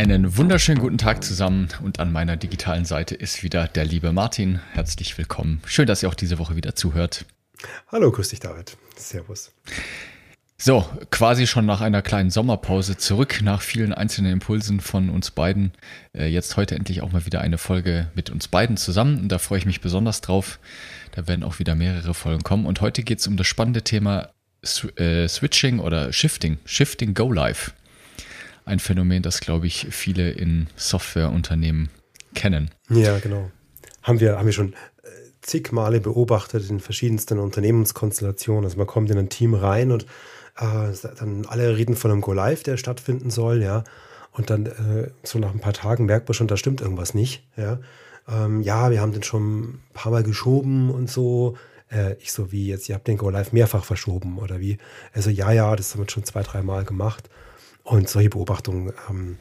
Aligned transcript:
Einen 0.00 0.38
wunderschönen 0.38 0.80
guten 0.80 0.96
Tag 0.96 1.22
zusammen 1.22 1.68
und 1.82 2.00
an 2.00 2.10
meiner 2.10 2.38
digitalen 2.38 2.86
Seite 2.86 3.14
ist 3.14 3.42
wieder 3.42 3.68
der 3.68 3.84
liebe 3.84 4.14
Martin. 4.14 4.58
Herzlich 4.72 5.18
willkommen. 5.18 5.60
Schön, 5.66 5.86
dass 5.86 6.02
ihr 6.02 6.08
auch 6.08 6.14
diese 6.14 6.38
Woche 6.38 6.56
wieder 6.56 6.74
zuhört. 6.74 7.26
Hallo, 7.88 8.10
grüß 8.10 8.30
dich, 8.30 8.40
David. 8.40 8.78
Servus. 8.96 9.52
So, 10.56 10.86
quasi 11.10 11.46
schon 11.46 11.66
nach 11.66 11.82
einer 11.82 12.00
kleinen 12.00 12.30
Sommerpause 12.30 12.96
zurück, 12.96 13.40
nach 13.42 13.60
vielen 13.60 13.92
einzelnen 13.92 14.32
Impulsen 14.32 14.80
von 14.80 15.10
uns 15.10 15.32
beiden. 15.32 15.72
Äh, 16.14 16.28
jetzt 16.28 16.56
heute 16.56 16.76
endlich 16.76 17.02
auch 17.02 17.12
mal 17.12 17.26
wieder 17.26 17.42
eine 17.42 17.58
Folge 17.58 18.10
mit 18.14 18.30
uns 18.30 18.48
beiden 18.48 18.78
zusammen 18.78 19.20
und 19.20 19.28
da 19.28 19.36
freue 19.36 19.58
ich 19.58 19.66
mich 19.66 19.82
besonders 19.82 20.22
drauf. 20.22 20.60
Da 21.12 21.28
werden 21.28 21.44
auch 21.44 21.58
wieder 21.58 21.74
mehrere 21.74 22.14
Folgen 22.14 22.42
kommen 22.42 22.64
und 22.64 22.80
heute 22.80 23.02
geht 23.02 23.18
es 23.18 23.26
um 23.26 23.36
das 23.36 23.46
spannende 23.46 23.82
Thema 23.82 24.30
äh, 24.96 25.28
Switching 25.28 25.78
oder 25.78 26.10
Shifting, 26.10 26.56
Shifting 26.64 27.12
Go 27.12 27.30
Live 27.30 27.74
ein 28.70 28.78
Phänomen, 28.78 29.22
das, 29.22 29.40
glaube 29.40 29.66
ich, 29.66 29.88
viele 29.90 30.30
in 30.30 30.68
Softwareunternehmen 30.76 31.90
kennen. 32.34 32.70
Ja, 32.88 33.18
genau. 33.18 33.50
Haben 34.02 34.20
wir, 34.20 34.38
haben 34.38 34.46
wir 34.46 34.52
schon 34.52 34.72
äh, 35.02 35.08
zig 35.42 35.72
Male 35.72 36.00
beobachtet 36.00 36.70
in 36.70 36.80
verschiedensten 36.80 37.38
Unternehmenskonstellationen. 37.38 38.64
Also 38.64 38.78
man 38.78 38.86
kommt 38.86 39.10
in 39.10 39.18
ein 39.18 39.28
Team 39.28 39.54
rein 39.54 39.90
und 39.90 40.04
äh, 40.56 40.92
dann 41.18 41.44
alle 41.46 41.76
reden 41.76 41.96
von 41.96 42.10
einem 42.10 42.20
Go-Live, 42.20 42.62
der 42.62 42.76
stattfinden 42.76 43.30
soll, 43.30 43.62
ja. 43.62 43.84
Und 44.32 44.48
dann 44.48 44.66
äh, 44.66 45.10
so 45.24 45.38
nach 45.38 45.52
ein 45.52 45.60
paar 45.60 45.72
Tagen 45.72 46.06
merkt 46.06 46.28
man 46.28 46.34
schon, 46.34 46.46
da 46.46 46.56
stimmt 46.56 46.80
irgendwas 46.80 47.14
nicht, 47.14 47.44
ja. 47.56 47.80
Ähm, 48.28 48.60
ja, 48.60 48.90
wir 48.90 49.00
haben 49.00 49.12
den 49.12 49.22
schon 49.22 49.60
ein 49.60 49.82
paar 49.92 50.12
Mal 50.12 50.22
geschoben 50.22 50.90
und 50.90 51.10
so. 51.10 51.56
Äh, 51.90 52.14
ich 52.20 52.30
so 52.32 52.52
wie 52.52 52.68
jetzt, 52.68 52.88
ihr 52.88 52.94
habt 52.94 53.08
den 53.08 53.18
Go-Live 53.18 53.52
mehrfach 53.52 53.84
verschoben 53.84 54.38
oder 54.38 54.60
wie? 54.60 54.78
Also 55.12 55.30
ja, 55.30 55.50
ja, 55.52 55.74
das 55.74 55.92
haben 55.92 56.02
wir 56.02 56.10
schon 56.10 56.24
zwei, 56.24 56.42
drei 56.42 56.62
Mal 56.62 56.84
gemacht. 56.84 57.28
Und 57.84 58.08
solche 58.08 58.30
Beobachtungen 58.30 58.92
ähm, 59.08 59.38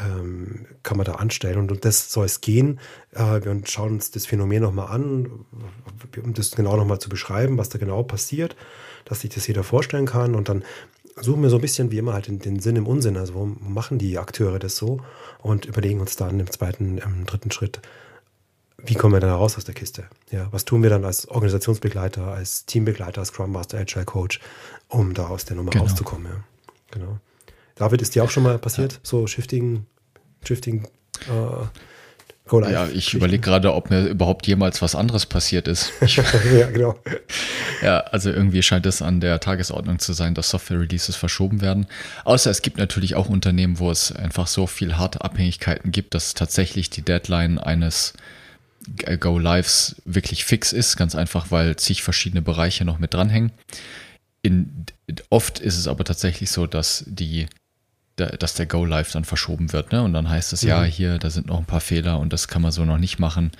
ähm, 0.00 0.66
kann 0.82 0.96
man 0.96 1.06
da 1.06 1.14
anstellen. 1.14 1.58
Und, 1.58 1.72
und 1.72 1.84
das 1.84 2.12
soll 2.12 2.26
es 2.26 2.40
gehen. 2.40 2.80
Äh, 3.12 3.44
wir 3.44 3.60
schauen 3.64 3.94
uns 3.94 4.10
das 4.10 4.26
Phänomen 4.26 4.62
nochmal 4.62 4.88
an, 4.88 5.46
um 6.22 6.34
das 6.34 6.52
genau 6.52 6.76
nochmal 6.76 6.98
zu 6.98 7.08
beschreiben, 7.08 7.58
was 7.58 7.68
da 7.68 7.78
genau 7.78 8.02
passiert, 8.02 8.56
dass 9.04 9.20
sich 9.20 9.30
das 9.30 9.46
jeder 9.46 9.64
vorstellen 9.64 10.06
kann. 10.06 10.34
Und 10.34 10.48
dann 10.48 10.64
suchen 11.16 11.42
wir 11.42 11.50
so 11.50 11.56
ein 11.56 11.62
bisschen 11.62 11.90
wie 11.90 11.98
immer 11.98 12.12
halt 12.12 12.28
den, 12.28 12.38
den 12.38 12.60
Sinn 12.60 12.76
im 12.76 12.86
Unsinn. 12.86 13.16
Also 13.16 13.34
wo 13.34 13.46
machen 13.46 13.98
die 13.98 14.18
Akteure 14.18 14.58
das 14.58 14.76
so? 14.76 15.00
Und 15.40 15.64
überlegen 15.64 16.00
uns 16.00 16.16
dann 16.16 16.38
im 16.38 16.50
zweiten, 16.50 16.98
im 16.98 17.26
dritten 17.26 17.50
Schritt, 17.50 17.80
wie 18.80 18.94
kommen 18.94 19.14
wir 19.14 19.20
dann 19.20 19.30
raus 19.30 19.56
aus 19.56 19.64
der 19.64 19.74
Kiste? 19.74 20.04
Ja, 20.30 20.48
was 20.52 20.64
tun 20.64 20.82
wir 20.82 20.90
dann 20.90 21.04
als 21.04 21.26
Organisationsbegleiter, 21.28 22.28
als 22.28 22.64
Teambegleiter, 22.64 23.20
als 23.20 23.28
Scrum 23.28 23.50
Master, 23.50 23.78
Agile 23.78 24.04
Coach, 24.04 24.38
um 24.88 25.14
da 25.14 25.26
aus 25.26 25.44
der 25.44 25.56
Nummer 25.56 25.70
genau. 25.70 25.84
rauszukommen? 25.84 26.26
Ja. 26.30 26.44
Genau. 26.92 27.18
David, 27.78 28.02
ist 28.02 28.14
dir 28.14 28.24
auch 28.24 28.30
schon 28.30 28.42
mal 28.42 28.58
passiert? 28.58 28.94
Ja. 28.94 28.98
So 29.02 29.26
Shifting, 29.26 29.86
Shifting, 30.44 30.86
äh. 31.28 31.66
Ja, 32.50 32.88
ich 32.88 33.12
überlege 33.12 33.42
gerade, 33.42 33.74
ob 33.74 33.90
mir 33.90 34.06
überhaupt 34.06 34.46
jemals 34.46 34.80
was 34.80 34.94
anderes 34.94 35.26
passiert 35.26 35.68
ist. 35.68 35.92
ja, 36.56 36.70
genau. 36.70 36.98
Ja, 37.82 38.00
also 38.00 38.30
irgendwie 38.30 38.62
scheint 38.62 38.86
es 38.86 39.02
an 39.02 39.20
der 39.20 39.38
Tagesordnung 39.40 39.98
zu 39.98 40.14
sein, 40.14 40.34
dass 40.34 40.50
Software-Releases 40.50 41.14
verschoben 41.14 41.60
werden. 41.60 41.86
Außer 42.24 42.50
es 42.50 42.62
gibt 42.62 42.78
natürlich 42.78 43.16
auch 43.16 43.28
Unternehmen, 43.28 43.78
wo 43.78 43.90
es 43.90 44.12
einfach 44.12 44.46
so 44.46 44.66
viel 44.66 44.96
harte 44.96 45.20
Abhängigkeiten 45.20 45.92
gibt, 45.92 46.14
dass 46.14 46.32
tatsächlich 46.32 46.88
die 46.88 47.02
Deadline 47.02 47.58
eines 47.58 48.14
Go 49.20 49.38
Lives 49.38 49.96
wirklich 50.06 50.44
fix 50.46 50.72
ist. 50.72 50.96
Ganz 50.96 51.14
einfach, 51.14 51.50
weil 51.50 51.76
zig 51.76 52.02
verschiedene 52.02 52.40
Bereiche 52.40 52.86
noch 52.86 52.98
mit 52.98 53.12
dranhängen. 53.12 53.52
In, 54.40 54.86
oft 55.28 55.58
ist 55.58 55.76
es 55.76 55.86
aber 55.86 56.04
tatsächlich 56.04 56.50
so, 56.50 56.66
dass 56.66 57.04
die 57.06 57.46
dass 58.26 58.54
der 58.54 58.66
Go 58.66 58.84
Live 58.84 59.12
dann 59.12 59.24
verschoben 59.24 59.72
wird. 59.72 59.92
Ne? 59.92 60.02
Und 60.02 60.12
dann 60.12 60.28
heißt 60.28 60.52
es, 60.52 60.62
mhm. 60.62 60.68
ja, 60.68 60.84
hier, 60.84 61.18
da 61.18 61.30
sind 61.30 61.46
noch 61.46 61.58
ein 61.58 61.64
paar 61.64 61.80
Fehler 61.80 62.18
und 62.18 62.32
das 62.32 62.48
kann 62.48 62.62
man 62.62 62.72
so 62.72 62.84
noch 62.84 62.98
nicht 62.98 63.18
machen. 63.18 63.52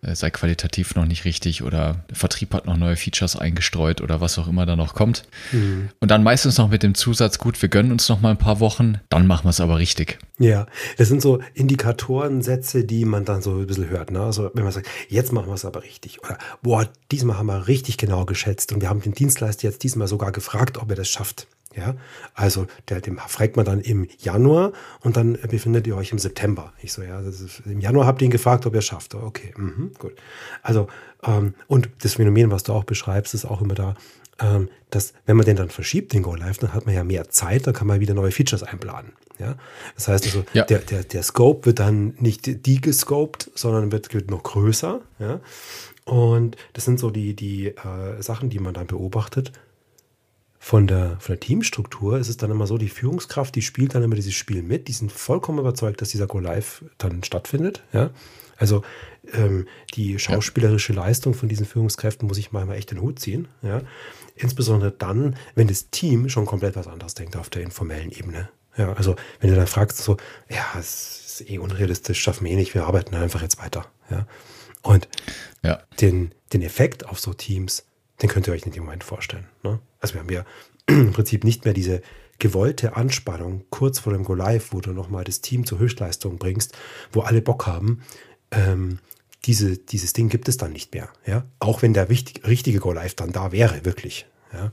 Äh, 0.00 0.14
sei 0.14 0.30
qualitativ 0.30 0.94
noch 0.94 1.06
nicht 1.06 1.24
richtig 1.24 1.64
oder 1.64 2.04
der 2.08 2.16
Vertrieb 2.16 2.54
hat 2.54 2.66
noch 2.66 2.76
neue 2.76 2.94
Features 2.94 3.34
eingestreut 3.34 4.00
oder 4.00 4.20
was 4.20 4.38
auch 4.38 4.46
immer 4.46 4.64
da 4.64 4.76
noch 4.76 4.94
kommt. 4.94 5.24
Mhm. 5.50 5.88
Und 5.98 6.10
dann 6.12 6.22
meistens 6.22 6.56
noch 6.56 6.68
mit 6.68 6.84
dem 6.84 6.94
Zusatz, 6.94 7.38
gut, 7.38 7.60
wir 7.60 7.68
gönnen 7.68 7.90
uns 7.90 8.08
noch 8.08 8.20
mal 8.20 8.30
ein 8.30 8.36
paar 8.36 8.60
Wochen, 8.60 9.00
dann 9.08 9.26
machen 9.26 9.44
wir 9.44 9.50
es 9.50 9.60
aber 9.60 9.78
richtig. 9.78 10.18
Ja, 10.38 10.66
das 10.98 11.08
sind 11.08 11.20
so 11.20 11.40
Indikatorensätze, 11.54 12.84
die 12.84 13.04
man 13.04 13.24
dann 13.24 13.42
so 13.42 13.56
ein 13.56 13.66
bisschen 13.66 13.88
hört. 13.88 14.12
Ne? 14.12 14.20
Also 14.20 14.52
wenn 14.54 14.62
man 14.62 14.72
sagt, 14.72 14.86
jetzt 15.08 15.32
machen 15.32 15.48
wir 15.48 15.54
es 15.54 15.64
aber 15.64 15.82
richtig. 15.82 16.22
Oder, 16.22 16.38
boah, 16.62 16.88
diesmal 17.10 17.36
haben 17.36 17.46
wir 17.46 17.66
richtig 17.66 17.96
genau 17.96 18.24
geschätzt 18.24 18.72
und 18.72 18.80
wir 18.80 18.88
haben 18.88 19.00
den 19.00 19.14
Dienstleister 19.14 19.66
jetzt 19.66 19.82
diesmal 19.82 20.06
sogar 20.06 20.30
gefragt, 20.30 20.78
ob 20.78 20.90
er 20.90 20.96
das 20.96 21.08
schafft. 21.08 21.48
Ja, 21.78 21.94
also 22.34 22.66
der, 22.88 23.00
dem 23.00 23.18
fragt 23.18 23.56
man 23.56 23.64
dann 23.64 23.80
im 23.80 24.08
Januar 24.18 24.72
und 25.00 25.16
dann 25.16 25.38
befindet 25.48 25.86
ihr 25.86 25.96
euch 25.96 26.10
im 26.10 26.18
September. 26.18 26.72
Ich 26.82 26.92
so, 26.92 27.02
ja, 27.02 27.20
ist, 27.20 27.62
im 27.66 27.80
Januar 27.80 28.06
habt 28.06 28.20
ihr 28.20 28.24
ihn 28.24 28.32
gefragt, 28.32 28.66
ob 28.66 28.74
er 28.74 28.82
schafft. 28.82 29.14
Okay, 29.14 29.54
mhm, 29.56 29.92
gut. 29.96 30.14
Also, 30.62 30.88
ähm, 31.22 31.54
und 31.68 31.88
das 32.02 32.14
Phänomen, 32.14 32.50
was 32.50 32.64
du 32.64 32.72
auch 32.72 32.82
beschreibst, 32.82 33.32
ist 33.32 33.44
auch 33.44 33.62
immer 33.62 33.74
da, 33.74 33.94
ähm, 34.40 34.68
dass 34.90 35.12
wenn 35.24 35.36
man 35.36 35.46
den 35.46 35.54
dann 35.54 35.70
verschiebt, 35.70 36.12
den 36.12 36.24
Go 36.24 36.34
Live, 36.34 36.58
dann 36.58 36.74
hat 36.74 36.84
man 36.84 36.96
ja 36.96 37.04
mehr 37.04 37.30
Zeit, 37.30 37.68
dann 37.68 37.74
kann 37.74 37.86
man 37.86 38.00
wieder 38.00 38.14
neue 38.14 38.32
Features 38.32 38.64
einplanen. 38.64 39.12
Ja, 39.38 39.54
das 39.94 40.08
heißt 40.08 40.24
also, 40.24 40.44
ja. 40.52 40.64
der, 40.64 40.80
der, 40.80 41.04
der 41.04 41.22
Scope 41.22 41.66
wird 41.66 41.78
dann 41.78 42.14
nicht 42.18 42.66
degescoped, 42.66 43.52
sondern 43.54 43.92
wird, 43.92 44.12
wird 44.12 44.32
noch 44.32 44.42
größer. 44.42 45.00
Ja, 45.20 45.40
und 46.04 46.56
das 46.72 46.86
sind 46.86 46.98
so 46.98 47.10
die, 47.10 47.34
die 47.34 47.68
äh, 47.68 48.20
Sachen, 48.20 48.50
die 48.50 48.58
man 48.58 48.74
dann 48.74 48.88
beobachtet 48.88 49.52
von 50.68 50.86
der, 50.86 51.16
von 51.18 51.32
der 51.34 51.40
Teamstruktur 51.40 52.18
ist 52.18 52.28
es 52.28 52.36
dann 52.36 52.50
immer 52.50 52.66
so, 52.66 52.76
die 52.76 52.90
Führungskraft, 52.90 53.54
die 53.54 53.62
spielt 53.62 53.94
dann 53.94 54.02
immer 54.02 54.16
dieses 54.16 54.34
Spiel 54.34 54.62
mit. 54.62 54.88
Die 54.88 54.92
sind 54.92 55.10
vollkommen 55.10 55.60
überzeugt, 55.60 56.02
dass 56.02 56.10
dieser 56.10 56.26
Go 56.26 56.40
Live 56.40 56.84
dann 56.98 57.24
stattfindet. 57.24 57.82
Ja? 57.94 58.10
Also 58.58 58.82
ähm, 59.32 59.66
die 59.94 60.18
schauspielerische 60.18 60.92
Leistung 60.92 61.32
von 61.32 61.48
diesen 61.48 61.64
Führungskräften 61.64 62.28
muss 62.28 62.36
ich 62.36 62.52
mal 62.52 62.70
echt 62.72 62.90
den 62.90 63.00
Hut 63.00 63.18
ziehen. 63.18 63.48
Ja? 63.62 63.80
Insbesondere 64.34 64.90
dann, 64.90 65.36
wenn 65.54 65.68
das 65.68 65.88
Team 65.88 66.28
schon 66.28 66.44
komplett 66.44 66.76
was 66.76 66.86
anderes 66.86 67.14
denkt 67.14 67.36
auf 67.36 67.48
der 67.48 67.62
informellen 67.62 68.12
Ebene. 68.12 68.50
Ja, 68.76 68.92
also 68.92 69.16
wenn 69.40 69.48
du 69.48 69.56
dann 69.56 69.68
fragst, 69.68 69.96
so, 69.96 70.18
ja, 70.50 70.66
es 70.78 71.40
ist 71.40 71.50
eh 71.50 71.56
unrealistisch, 71.56 72.20
schaffen 72.20 72.44
wir 72.44 72.52
eh 72.52 72.56
nicht, 72.56 72.74
wir 72.74 72.84
arbeiten 72.84 73.14
einfach 73.14 73.40
jetzt 73.40 73.58
weiter. 73.58 73.86
Ja? 74.10 74.26
Und 74.82 75.08
ja. 75.62 75.80
Den, 76.02 76.34
den 76.52 76.60
Effekt 76.60 77.06
auf 77.06 77.18
so 77.18 77.32
Teams, 77.32 77.86
den 78.20 78.28
könnt 78.28 78.46
ihr 78.46 78.52
euch 78.52 78.66
in 78.66 78.72
dem 78.72 78.84
Moment 78.84 79.02
vorstellen. 79.02 79.46
Ne? 79.62 79.80
Also 80.00 80.14
wir 80.14 80.20
haben 80.20 80.30
ja 80.30 80.44
im 80.86 81.12
Prinzip 81.12 81.44
nicht 81.44 81.64
mehr 81.64 81.74
diese 81.74 82.02
gewollte 82.38 82.96
Anspannung 82.96 83.64
kurz 83.70 83.98
vor 83.98 84.12
dem 84.12 84.24
Go 84.24 84.34
Live, 84.34 84.72
wo 84.72 84.80
du 84.80 84.92
nochmal 84.92 85.24
das 85.24 85.40
Team 85.40 85.66
zur 85.66 85.78
Höchstleistung 85.78 86.38
bringst, 86.38 86.76
wo 87.12 87.20
alle 87.20 87.42
Bock 87.42 87.66
haben. 87.66 88.02
Ähm, 88.50 88.98
diese, 89.44 89.76
dieses 89.76 90.12
Ding 90.12 90.28
gibt 90.28 90.48
es 90.48 90.56
dann 90.56 90.72
nicht 90.72 90.94
mehr. 90.94 91.08
Ja? 91.26 91.44
Auch 91.58 91.82
wenn 91.82 91.94
der 91.94 92.08
wichtig, 92.08 92.46
richtige 92.46 92.78
Go 92.78 92.92
Live 92.92 93.14
dann 93.14 93.32
da 93.32 93.52
wäre, 93.52 93.84
wirklich. 93.84 94.26
Ja? 94.52 94.72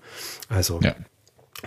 Also 0.49 0.79
ja. 0.81 0.95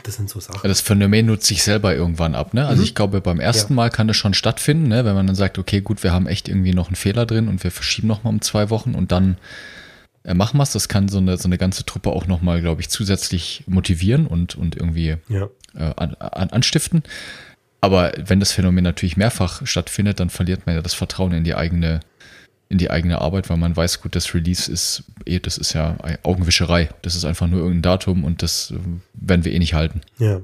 Das 0.03 0.17
sind 0.17 0.31
so 0.31 0.39
Sachen. 0.39 0.69
Das 0.69 0.81
Phänomen 0.81 1.27
nutzt 1.27 1.47
sich 1.47 1.63
selber 1.63 1.95
irgendwann 1.95 2.35
ab. 2.35 2.55
Ne? 2.55 2.67
Also 2.67 2.81
mhm. 2.81 2.85
ich 2.85 2.95
glaube, 2.95 3.21
beim 3.21 3.41
ersten 3.41 3.73
ja. 3.73 3.77
Mal 3.77 3.91
kann 3.91 4.07
das 4.07 4.17
schon 4.17 4.35
stattfinden, 4.35 4.89
ne? 4.89 5.05
wenn 5.05 5.15
man 5.15 5.27
dann 5.27 5.35
sagt, 5.35 5.59
okay, 5.59 5.81
gut, 5.81 6.03
wir 6.03 6.13
haben 6.13 6.27
echt 6.27 6.49
irgendwie 6.49 6.75
noch 6.75 6.89
einen 6.89 6.97
Fehler 6.97 7.27
drin 7.27 7.49
und 7.49 7.65
wir 7.65 7.71
verschieben 7.71 8.07
nochmal 8.07 8.33
um 8.33 8.41
zwei 8.41 8.71
Wochen 8.71 8.95
und 8.95 9.13
dann 9.13 9.39
äh, 10.29 10.35
machen 10.35 10.61
es. 10.61 10.73
Das 10.73 10.89
kann 10.89 11.09
so 11.09 11.19
eine, 11.19 11.39
so 11.39 11.49
eine 11.49 11.59
ganze 11.59 11.85
Truppe 11.85 12.11
auch 12.11 12.27
nochmal, 12.27 12.61
glaube 12.61 12.83
ich, 12.83 12.91
zusätzlich 12.91 13.65
motivieren 13.67 14.27
und, 14.27 14.55
und 14.55 14.77
irgendwie 14.77 15.17
ja. 15.29 15.49
äh, 15.75 15.95
an, 15.97 16.15
an, 16.17 16.51
anstiften. 16.51 17.03
Aber 17.81 18.13
wenn 18.17 18.41
das 18.41 18.53
Phänomen 18.53 18.85
natürlich 18.85 19.17
mehrfach 19.17 19.67
stattfindet, 19.67 20.21
dann 20.21 20.31
verliert 20.31 20.67
man 20.67 20.75
ja 20.75 20.83
das 20.83 20.95
Vertrauen 20.95 21.33
in 21.33 21.45
die 21.45 21.55
eigene, 21.55 22.01
in 22.69 22.77
die 22.77 22.91
eigene 22.91 23.21
Arbeit, 23.21 23.49
weil 23.49 23.57
man 23.57 23.77
weiß, 23.77 24.03
gut, 24.03 24.17
das 24.17 24.35
Release 24.35 24.71
ist 24.71 25.05
eh, 25.25 25.39
das 25.39 25.57
ist 25.57 25.73
ja 25.73 25.97
Augenwischerei. 26.25 26.91
Das 27.03 27.15
ist 27.15 27.25
einfach 27.25 27.47
nur 27.47 27.61
irgendein 27.61 27.83
Datum 27.83 28.25
und 28.25 28.43
das 28.43 28.73
äh, 28.73 28.79
werden 29.15 29.45
wir 29.45 29.53
eh 29.53 29.59
nicht 29.59 29.75
halten. 29.75 30.03
Ja. 30.19 30.43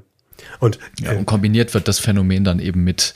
Und, 0.60 0.78
ja, 1.00 1.12
und 1.12 1.26
kombiniert 1.26 1.75
wird 1.75 1.88
das 1.88 1.98
Phänomen 1.98 2.44
dann 2.44 2.58
eben 2.58 2.84
mit 2.84 3.14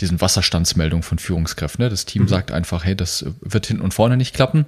diesen 0.00 0.20
Wasserstandsmeldungen 0.20 1.02
von 1.02 1.18
Führungskräften. 1.18 1.84
Ne? 1.84 1.90
Das 1.90 2.04
Team 2.04 2.22
mhm. 2.22 2.28
sagt 2.28 2.52
einfach, 2.52 2.84
hey, 2.84 2.96
das 2.96 3.24
wird 3.40 3.66
hinten 3.66 3.82
und 3.82 3.94
vorne 3.94 4.16
nicht 4.16 4.34
klappen. 4.34 4.66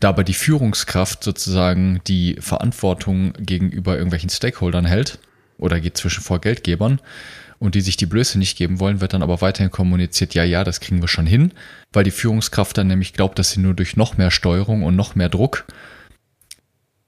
Da 0.00 0.10
aber 0.10 0.24
die 0.24 0.34
Führungskraft 0.34 1.24
sozusagen 1.24 2.00
die 2.06 2.36
Verantwortung 2.40 3.32
gegenüber 3.38 3.94
irgendwelchen 3.94 4.30
Stakeholdern 4.30 4.84
hält 4.84 5.18
oder 5.58 5.80
geht 5.80 5.96
zwischen 5.96 6.22
vor 6.22 6.40
Geldgebern 6.40 7.00
und 7.58 7.74
die 7.74 7.80
sich 7.80 7.96
die 7.96 8.06
Blöße 8.06 8.38
nicht 8.38 8.58
geben 8.58 8.80
wollen, 8.80 9.00
wird 9.00 9.14
dann 9.14 9.22
aber 9.22 9.40
weiterhin 9.40 9.70
kommuniziert, 9.70 10.34
ja, 10.34 10.44
ja, 10.44 10.64
das 10.64 10.80
kriegen 10.80 11.00
wir 11.00 11.08
schon 11.08 11.26
hin, 11.26 11.52
weil 11.92 12.04
die 12.04 12.10
Führungskraft 12.10 12.76
dann 12.76 12.88
nämlich 12.88 13.14
glaubt, 13.14 13.38
dass 13.38 13.52
sie 13.52 13.60
nur 13.60 13.74
durch 13.74 13.96
noch 13.96 14.18
mehr 14.18 14.30
Steuerung 14.30 14.82
und 14.82 14.96
noch 14.96 15.14
mehr 15.14 15.30
Druck 15.30 15.64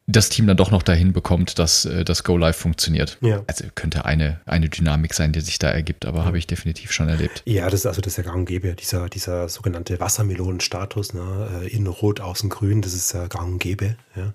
das 0.08 0.30
Team 0.30 0.46
dann 0.46 0.56
doch 0.56 0.70
noch 0.70 0.82
dahin 0.82 1.12
bekommt, 1.12 1.58
dass 1.58 1.84
äh, 1.84 2.04
das 2.04 2.24
Go 2.24 2.36
Live 2.36 2.56
funktioniert. 2.56 3.18
Ja. 3.20 3.42
Also 3.46 3.64
könnte 3.74 4.06
eine, 4.06 4.40
eine 4.46 4.68
Dynamik 4.68 5.12
sein, 5.12 5.32
die 5.32 5.40
sich 5.40 5.58
da 5.58 5.68
ergibt, 5.68 6.06
aber 6.06 6.20
ja. 6.20 6.24
habe 6.24 6.38
ich 6.38 6.46
definitiv 6.46 6.92
schon 6.92 7.08
erlebt. 7.08 7.42
Ja, 7.44 7.66
das 7.66 7.80
ist 7.80 7.86
also 7.86 8.00
das 8.00 8.14
ist 8.14 8.16
ja 8.16 8.22
gang 8.24 8.38
und 8.38 8.44
gäbe, 8.46 8.74
dieser, 8.74 9.08
dieser 9.08 9.48
sogenannte 9.48 10.00
Wassermelonenstatus, 10.00 11.12
ne? 11.12 11.62
Äh, 11.62 11.68
innen 11.68 11.86
rot, 11.86 12.20
außen 12.20 12.48
grün, 12.48 12.80
das 12.80 12.94
ist 12.94 13.12
ja 13.12 13.26
gang 13.26 13.52
und 13.52 13.58
gäbe. 13.58 13.96
Ja. 14.16 14.32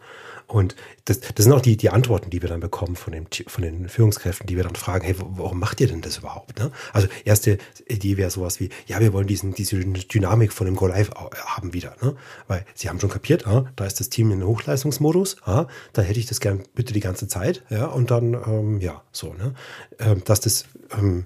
Und 0.48 0.76
das, 1.06 1.20
das 1.20 1.44
sind 1.44 1.54
auch 1.54 1.62
die, 1.62 1.78
die 1.78 1.90
Antworten, 1.90 2.30
die 2.30 2.42
wir 2.42 2.50
dann 2.50 2.60
bekommen 2.60 2.96
von, 2.96 3.14
dem, 3.14 3.28
von 3.48 3.64
den 3.64 3.90
Führungskräften, 3.90 4.48
die 4.48 4.56
wir 4.56 4.64
dann 4.64 4.76
fragen, 4.76 5.06
hey, 5.06 5.16
warum 5.18 5.60
macht 5.60 5.82
ihr 5.82 5.88
denn 5.88 6.02
das 6.02 6.18
überhaupt? 6.18 6.60
Ne? 6.60 6.72
Also 6.94 7.08
erste 7.26 7.58
Idee 7.88 8.18
wäre 8.18 8.30
sowas 8.30 8.60
wie, 8.60 8.70
ja, 8.88 9.00
wir 9.00 9.14
wollen 9.14 9.28
diesen, 9.28 9.54
diese 9.54 9.78
Dynamik 9.78 10.54
von 10.54 10.66
dem 10.66 10.76
Go 10.76 10.88
Live 10.88 11.12
haben 11.46 11.74
wieder. 11.74 11.96
Ne? 12.02 12.16
Weil 12.48 12.66
sie 12.76 12.90
haben 12.90 13.00
schon 13.00 13.10
kapiert, 13.10 13.48
ah, 13.48 13.66
da 13.76 13.86
ist 13.86 14.00
das 14.00 14.10
Team 14.10 14.32
in 14.32 14.44
Hochleistungsmodus, 14.44 15.38
ah, 15.46 15.68
da 15.94 16.02
hätte 16.02 16.20
ich 16.20 16.26
das 16.26 16.40
gern 16.40 16.64
bitte 16.76 16.94
die 16.94 17.00
ganze 17.00 17.28
Zeit. 17.28 17.64
Ja, 17.70 17.86
und 17.86 18.12
dann, 18.12 18.34
ähm, 18.34 18.82
ja, 18.82 19.02
so, 19.12 19.34
ne? 19.34 19.54
Ähm, 20.00 20.24
dass 20.26 20.40
das 20.40 20.66
ähm, 20.92 21.26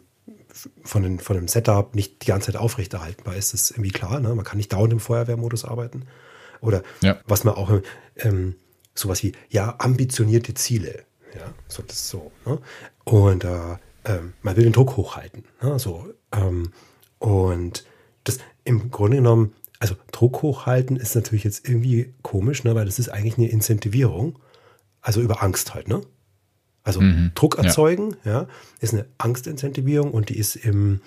von, 0.84 1.04
den, 1.04 1.20
von 1.20 1.36
dem 1.36 1.48
Setup 1.48 1.94
nicht 1.96 2.22
die 2.24 2.28
ganze 2.28 2.52
Zeit 2.52 2.62
aufrechterhaltenbar 2.62 3.36
ist, 3.36 3.54
ist 3.54 3.72
irgendwie 3.72 3.92
klar. 3.92 4.20
Ne? 4.20 4.34
Man 4.34 4.46
kann 4.46 4.58
nicht 4.58 4.74
dauernd 4.74 4.94
im 4.94 5.00
Feuerwehrmodus 5.00 5.66
arbeiten. 5.66 6.06
Oder 6.62 6.84
ja. 7.02 7.18
was 7.28 7.44
man 7.44 7.56
auch 7.56 7.72
ähm, 8.18 8.56
sowas 8.98 9.24
wie, 9.24 9.34
ja, 9.50 9.76
ambitionierte 9.80 10.54
Ziele. 10.54 11.04
Ja, 11.36 11.54
so 11.68 11.84
das 11.84 12.10
so. 12.10 12.32
Ne? 12.46 12.60
Und 13.04 13.44
äh, 13.44 13.78
ähm, 14.06 14.34
man 14.42 14.56
will 14.56 14.64
den 14.64 14.74
Druck 14.74 14.98
hochhalten. 14.98 15.44
Ne? 15.62 15.78
So, 15.80 16.14
ähm, 16.32 16.72
und 17.20 17.86
das 18.24 18.40
im 18.64 18.92
Grunde 18.92 19.18
genommen, 19.18 19.54
also 19.80 19.96
Druck 20.12 20.42
hochhalten 20.42 20.98
ist 20.98 21.16
natürlich 21.16 21.44
jetzt 21.44 21.68
irgendwie 21.68 22.14
komisch, 22.22 22.64
ne? 22.64 22.76
weil 22.76 22.86
das 22.86 23.00
ist 23.00 23.10
eigentlich 23.10 23.38
eine 23.38 23.50
Incentivierung. 23.50 24.40
Also 25.02 25.22
über 25.22 25.44
Angst 25.44 25.74
halt, 25.74 25.88
ne? 25.88 26.02
Also 26.84 27.02
mhm, 27.02 27.32
Druck 27.36 27.58
erzeugen, 27.58 28.16
ja. 28.24 28.32
ja. 28.32 28.48
ist 28.80 28.94
eine 28.94 29.06
Angstincentivierung 29.18 30.12
und 30.12 30.30
die 30.30 30.38
ist 30.38 30.56
im 30.56 31.02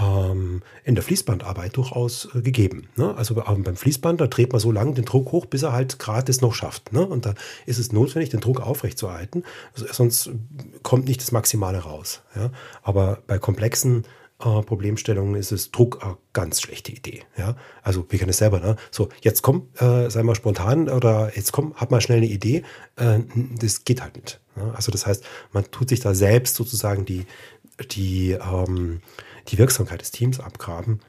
ähm, 0.00 0.62
in 0.84 0.94
der 0.94 1.04
Fließbandarbeit 1.04 1.76
durchaus 1.76 2.28
äh, 2.34 2.42
gegeben. 2.42 2.88
Ne? 2.96 3.14
Also 3.16 3.42
ähm, 3.46 3.62
beim 3.62 3.76
Fließband, 3.76 4.20
da 4.20 4.26
dreht 4.26 4.52
man 4.52 4.60
so 4.60 4.72
lange 4.72 4.94
den 4.94 5.04
Druck 5.04 5.32
hoch, 5.32 5.46
bis 5.46 5.62
er 5.62 5.72
halt 5.72 5.98
gerade 5.98 6.30
es 6.30 6.40
noch 6.40 6.54
schafft. 6.54 6.92
Ne? 6.92 7.06
Und 7.06 7.26
da 7.26 7.34
ist 7.66 7.78
es 7.78 7.92
notwendig, 7.92 8.30
den 8.30 8.40
Druck 8.40 8.60
aufrechtzuerhalten, 8.60 9.44
also, 9.74 9.86
sonst 9.90 10.30
kommt 10.82 11.06
nicht 11.06 11.20
das 11.20 11.32
Maximale 11.32 11.78
raus. 11.78 12.22
Ja? 12.34 12.50
Aber 12.82 13.22
bei 13.26 13.38
komplexen 13.38 14.04
äh, 14.38 14.62
Problemstellungen 14.62 15.34
ist 15.36 15.52
es 15.52 15.70
Druck 15.70 16.02
eine 16.02 16.18
ganz 16.32 16.60
schlechte 16.60 16.92
Idee. 16.92 17.22
Ja? 17.36 17.56
Also 17.82 18.04
wir 18.08 18.18
kennen 18.18 18.30
es 18.30 18.38
selber. 18.38 18.60
Ne? 18.60 18.76
So, 18.90 19.08
jetzt 19.22 19.42
komm, 19.42 19.68
äh, 19.78 20.10
sei 20.10 20.22
mal 20.22 20.34
spontan 20.34 20.88
oder 20.88 21.34
jetzt 21.34 21.52
komm, 21.52 21.74
hab 21.74 21.90
mal 21.90 22.00
schnell 22.00 22.18
eine 22.18 22.26
Idee. 22.26 22.62
Äh, 22.96 23.20
das 23.60 23.84
geht 23.84 24.02
halt 24.02 24.16
nicht. 24.16 24.40
Ne? 24.56 24.72
Also 24.74 24.92
das 24.92 25.06
heißt, 25.06 25.24
man 25.52 25.70
tut 25.70 25.88
sich 25.88 26.00
da 26.00 26.14
selbst 26.14 26.56
sozusagen 26.56 27.04
die, 27.04 27.26
die 27.92 28.32
ähm, 28.32 29.00
die 29.48 29.58
Wirksamkeit 29.58 30.00
des 30.00 30.10
Teams 30.10 30.40
abgraben. 30.40 31.00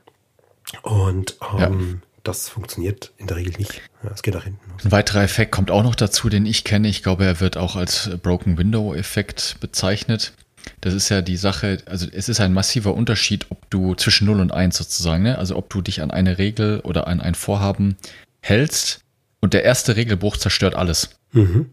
Und 0.83 1.37
ähm, 1.57 2.01
ja. 2.01 2.07
das 2.23 2.49
funktioniert 2.49 3.13
in 3.17 3.27
der 3.27 3.37
Regel 3.37 3.53
nicht. 3.57 3.81
Es 4.13 4.21
geht 4.21 4.33
nach 4.33 4.43
hinten. 4.43 4.59
Ein 4.83 4.91
weiterer 4.91 5.23
Effekt 5.23 5.51
kommt 5.51 5.71
auch 5.71 5.83
noch 5.83 5.95
dazu, 5.95 6.29
den 6.29 6.45
ich 6.45 6.63
kenne. 6.63 6.87
Ich 6.87 7.03
glaube, 7.03 7.25
er 7.25 7.39
wird 7.39 7.57
auch 7.57 7.75
als 7.75 8.09
Broken 8.21 8.57
Window 8.57 8.93
Effekt 8.93 9.57
bezeichnet. 9.59 10.33
Das 10.81 10.93
ist 10.93 11.09
ja 11.09 11.21
die 11.21 11.37
Sache, 11.37 11.77
also 11.85 12.07
es 12.11 12.27
ist 12.27 12.41
ein 12.41 12.53
massiver 12.53 12.93
Unterschied, 12.93 13.45
ob 13.49 13.69
du 13.69 13.95
zwischen 13.95 14.25
0 14.25 14.41
und 14.41 14.51
1 14.51 14.75
sozusagen, 14.75 15.23
ne? 15.23 15.37
also 15.37 15.55
ob 15.55 15.69
du 15.69 15.81
dich 15.81 16.01
an 16.01 16.11
eine 16.11 16.37
Regel 16.37 16.81
oder 16.81 17.07
an 17.07 17.21
ein 17.21 17.35
Vorhaben 17.35 17.95
hältst 18.41 18.99
und 19.39 19.53
der 19.53 19.63
erste 19.63 19.95
Regelbruch 19.95 20.35
zerstört 20.35 20.75
alles. 20.75 21.11
Mhm. 21.31 21.69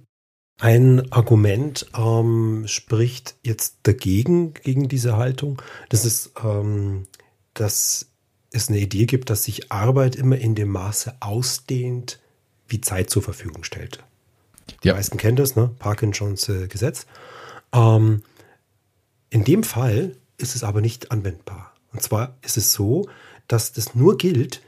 Ein 0.61 1.11
Argument 1.13 1.87
ähm, 1.97 2.65
spricht 2.67 3.35
jetzt 3.43 3.79
dagegen, 3.83 4.55
gegen 4.55 4.89
diese 4.89 5.17
Haltung. 5.17 5.61
Das 5.89 6.05
ist, 6.05 6.33
ähm, 6.45 7.07
dass 7.55 8.07
es 8.53 8.69
eine 8.69 8.79
Idee 8.79 9.07
gibt, 9.07 9.31
dass 9.31 9.45
sich 9.45 9.73
Arbeit 9.73 10.15
immer 10.15 10.39
in 10.39 10.55
dem 10.55 10.69
Maße 10.69 11.17
ausdehnt, 11.21 12.21
wie 12.69 12.81
Zeit 12.81 13.11
zur 13.11 13.23
Verfügung 13.23 13.65
stellt. 13.65 14.03
Die 14.83 14.89
ja. 14.89 14.95
meisten 14.95 15.19
kennen 15.19 15.37
das, 15.37 15.57
ne? 15.57 15.71
Parkinsons 15.79 16.49
äh, 16.49 16.69
Gesetz. 16.69 17.07
Ähm, 17.73 18.23
in 19.31 19.45
dem 19.45 19.65
Fall 19.65 20.17
ist 20.39 20.55
es 20.55 20.63
aber 20.63 20.81
nicht 20.81 21.11
anwendbar. 21.11 21.75
Und 21.93 22.03
zwar 22.03 22.37
ist 22.43 22.57
es 22.57 22.73
so, 22.73 23.09
dass 23.49 23.73
das 23.73 23.95
nur 23.95 24.17
gilt, 24.17 24.63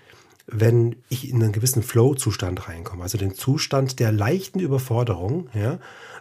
wenn 0.46 0.96
ich 1.08 1.28
in 1.28 1.42
einen 1.42 1.52
gewissen 1.52 1.82
Flow-Zustand 1.82 2.68
reinkomme, 2.68 3.02
also 3.02 3.18
den 3.18 3.34
Zustand 3.34 3.98
der 3.98 4.12
leichten 4.12 4.60
Überforderung, 4.60 5.48
ja, 5.54 5.78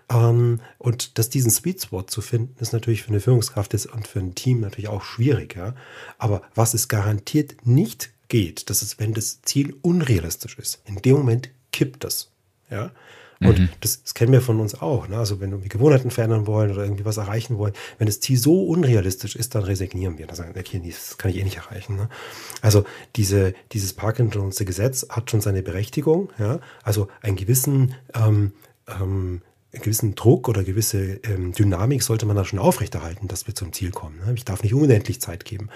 ähm, 0.10 0.60
und 0.78 1.18
dass 1.18 1.30
diesen 1.30 1.52
Sweet 1.52 1.84
Spot 1.84 2.04
zu 2.04 2.22
finden, 2.22 2.56
ist 2.60 2.74
natürlich 2.74 3.04
für 3.04 3.10
eine 3.10 3.20
Führungskraft 3.20 3.74
ist 3.74 3.88
und 3.88 4.08
für 4.08 4.20
ein 4.20 4.36
Team 4.36 4.62
natürlich 4.62 4.88
auch 4.88 5.04
schwierig, 5.04 5.56
ja. 5.56 5.76
Aber 6.18 6.42
was 6.54 6.74
es 6.74 6.88
garantiert 6.88 7.66
nicht 7.66 8.12
geht, 8.28 8.70
das 8.70 8.82
ist, 8.82 9.00
wenn 9.00 9.14
das 9.14 9.42
Ziel 9.42 9.76
unrealistisch 9.82 10.58
ist. 10.58 10.82
In 10.86 10.98
dem 10.98 11.18
Moment 11.18 11.50
kippt 11.72 12.04
das, 12.04 12.32
ja. 12.70 12.92
Und 13.48 13.60
mhm. 13.60 13.70
das, 13.82 14.04
das, 14.04 14.14
kennen 14.14 14.32
wir 14.32 14.42
von 14.42 14.60
uns 14.60 14.82
auch. 14.82 15.08
Ne? 15.08 15.18
Also 15.18 15.40
wenn 15.40 15.52
wir 15.52 15.70
Gewohnheiten 15.70 16.12
verändern 16.12 16.48
wollen 16.48 16.72
oder 16.72 16.84
irgendwie 16.84 17.06
was 17.06 17.18
erreichen 17.18 17.58
wollen, 17.58 17.74
wenn 17.98 18.08
das 18.08 18.20
Ziel 18.20 18.38
so 18.38 18.64
unrealistisch 18.66 19.36
ist, 19.36 19.56
dann 19.56 19.64
resignieren 19.64 20.18
wir. 20.18 20.28
Dann 20.28 20.36
sagen 20.36 20.56
wir, 20.56 20.62
okay, 20.62 20.82
das 20.86 21.18
kann 21.18 21.32
ich 21.32 21.38
eh 21.38 21.44
nicht 21.44 21.58
erreichen. 21.58 21.96
Ne? 21.96 22.10
Also 22.62 22.86
diese, 23.16 23.54
dieses 23.72 23.94
Parkinson's 23.94 24.58
Gesetz 24.58 25.06
hat 25.10 25.30
schon 25.32 25.42
seine 25.42 25.62
Berechtigung. 25.62 26.30
Ja? 26.40 26.60
Also 26.84 27.08
einen 27.22 27.36
gewissen, 27.36 27.94
ähm, 28.14 28.54
ähm, 28.88 29.42
gewissen 29.72 30.16
Druck 30.16 30.48
oder 30.48 30.64
gewisse 30.64 31.20
ähm, 31.24 31.52
Dynamik 31.54 32.04
sollte 32.04 32.26
man 32.26 32.36
da 32.36 32.46
schon 32.46 32.60
aufrechterhalten, 32.60 33.28
dass 33.28 33.48
wir 33.48 33.56
zum 33.56 33.74
Ziel 33.74 33.92
kommen. 33.92 34.20
Ne? 34.26 34.34
Ich 34.36 34.46
darf 34.46 34.64
nicht 34.64 34.74
unendlich 34.74 35.22
Zeit 35.22 35.46
geben. 35.46 35.70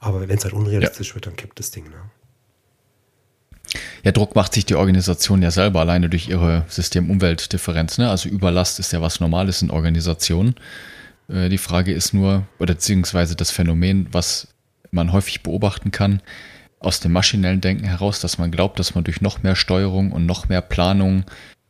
Aber 0.00 0.28
wenn 0.28 0.38
es 0.38 0.44
halt 0.44 0.54
unrealistisch 0.54 1.10
ja. 1.10 1.14
wird, 1.16 1.26
dann 1.26 1.36
kippt 1.36 1.58
das 1.58 1.70
Ding. 1.70 1.84
Ne? 1.84 2.10
Ja, 4.04 4.12
Druck 4.12 4.34
macht 4.34 4.52
sich 4.52 4.66
die 4.66 4.74
Organisation 4.74 5.40
ja 5.40 5.50
selber 5.50 5.80
alleine 5.80 6.10
durch 6.10 6.28
ihre 6.28 6.64
System-Umwelt-Differenz. 6.68 7.96
Ne? 7.96 8.10
Also 8.10 8.28
Überlast 8.28 8.78
ist 8.78 8.92
ja 8.92 9.00
was 9.00 9.18
Normales 9.18 9.62
in 9.62 9.70
Organisationen. 9.70 10.56
Äh, 11.28 11.48
die 11.48 11.58
Frage 11.58 11.92
ist 11.92 12.12
nur, 12.12 12.46
oder 12.58 12.74
beziehungsweise 12.74 13.34
das 13.34 13.50
Phänomen, 13.50 14.08
was 14.12 14.48
man 14.90 15.10
häufig 15.12 15.42
beobachten 15.42 15.90
kann, 15.90 16.20
aus 16.80 17.00
dem 17.00 17.12
maschinellen 17.12 17.62
Denken 17.62 17.84
heraus, 17.84 18.20
dass 18.20 18.36
man 18.36 18.50
glaubt, 18.50 18.78
dass 18.78 18.94
man 18.94 19.04
durch 19.04 19.22
noch 19.22 19.42
mehr 19.42 19.56
Steuerung 19.56 20.12
und 20.12 20.26
noch 20.26 20.50
mehr 20.50 20.60
Planung 20.60 21.24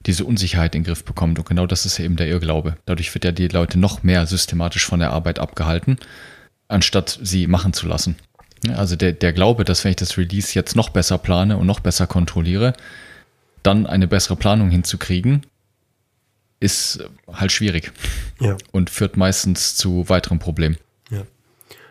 diese 0.05 0.25
Unsicherheit 0.25 0.75
in 0.75 0.83
den 0.83 0.89
Griff 0.89 1.05
bekommt. 1.05 1.39
Und 1.39 1.49
genau 1.49 1.69
das 1.69 1.87
ist 1.87 1.99
ja 1.99 2.05
eben 2.05 2.17
der 2.17 2.27
Irrglaube. 2.27 2.77
Dadurch 2.85 3.15
wird 3.15 3.25
ja 3.25 3.31
die 3.31 3.47
Leute 3.47 3.79
noch 3.79 4.03
mehr 4.03 4.27
systematisch 4.27 4.85
von 4.85 4.99
der 4.99 5.13
Arbeit 5.13 5.39
abgehalten, 5.39 5.99
anstatt 6.67 7.17
sie 7.23 7.47
machen 7.47 7.73
zu 7.73 7.87
lassen. 7.87 8.17
Also 8.71 8.97
der, 8.97 9.13
der 9.13 9.33
Glaube, 9.33 9.65
dass 9.65 9.85
wenn 9.85 9.91
ich 9.91 9.97
das 9.97 10.17
Release 10.17 10.55
jetzt 10.55 10.77
noch 10.77 10.91
besser 10.91 11.19
plane 11.19 11.57
und 11.57 11.67
noch 11.67 11.81
besser 11.81 12.07
kontrolliere, 12.07 12.75
dann 13.63 13.87
eine 13.87 14.07
bessere 14.07 14.37
Planung 14.37 14.71
hinzukriegen, 14.71 15.47
ist 16.61 17.05
halt 17.31 17.53
schwierig. 17.53 17.93
Ja. 18.41 18.57
Und 18.73 18.91
führt 18.91 19.17
meistens 19.17 19.77
zu 19.77 20.09
weiteren 20.09 20.39
Problemen. 20.39 20.77
Ja. 21.11 21.23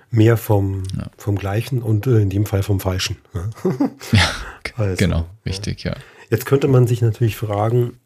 Mehr 0.09 0.37
vom, 0.37 0.83
ja. 0.97 1.09
vom 1.17 1.37
Gleichen 1.37 1.81
und 1.81 2.07
äh, 2.07 2.19
in 2.19 2.29
dem 2.29 2.45
Fall 2.45 2.63
vom 2.63 2.79
Falschen. 2.79 3.17
ja, 4.11 4.29
also, 4.75 4.95
genau, 4.97 5.27
richtig, 5.45 5.83
ja. 5.83 5.95
Jetzt 6.29 6.45
könnte 6.45 6.67
man 6.67 6.87
sich 6.87 7.01
natürlich 7.01 7.35
fragen, 7.35 7.99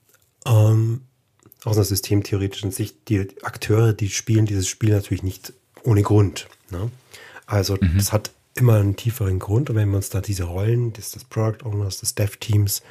ähm, 0.46 1.02
aus 1.64 1.76
einer 1.76 1.86
systemtheoretischen 1.86 2.72
Sicht, 2.72 3.10
die 3.10 3.28
Akteure, 3.42 3.94
die 3.94 4.10
spielen 4.10 4.46
dieses 4.46 4.68
Spiel 4.68 4.92
natürlich 4.92 5.24
nicht 5.24 5.54
ohne 5.84 6.02
Grund. 6.02 6.48
Ne? 6.70 6.92
Also 7.46 7.78
mhm. 7.80 7.94
das 7.98 8.14
hat 8.14 8.32
immer 8.60 8.76
einen 8.76 8.96
tieferen 8.96 9.40
Grund. 9.40 9.70
Und 9.70 9.76
wenn 9.76 9.90
wir 9.90 9.98
uns 9.98 10.10
da 10.10 10.22
diese 10.22 10.46
Rollen 10.46 10.94
des, 10.94 11.12
des 11.12 11.24
Product 11.24 11.66
Owners, 11.66 12.00
des 12.00 12.16
Dev-Teams, 12.16 12.82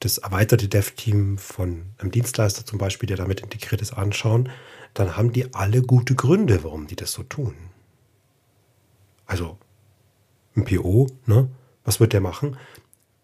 das 0.00 0.18
erweiterte 0.18 0.68
Dev-Team 0.68 1.38
von 1.38 1.82
einem 1.98 2.10
Dienstleister 2.10 2.64
zum 2.64 2.78
Beispiel, 2.78 3.06
der 3.06 3.18
damit 3.18 3.40
integriert 3.40 3.82
ist, 3.82 3.92
anschauen, 3.92 4.48
dann 4.94 5.16
haben 5.16 5.32
die 5.32 5.54
alle 5.54 5.82
gute 5.82 6.14
Gründe, 6.14 6.64
warum 6.64 6.86
die 6.86 6.96
das 6.96 7.12
so 7.12 7.22
tun. 7.22 7.54
Also 9.26 9.58
ein 10.56 10.64
PO, 10.64 11.06
ne? 11.26 11.48
was 11.84 12.00
wird 12.00 12.12
der 12.12 12.20
machen? 12.20 12.56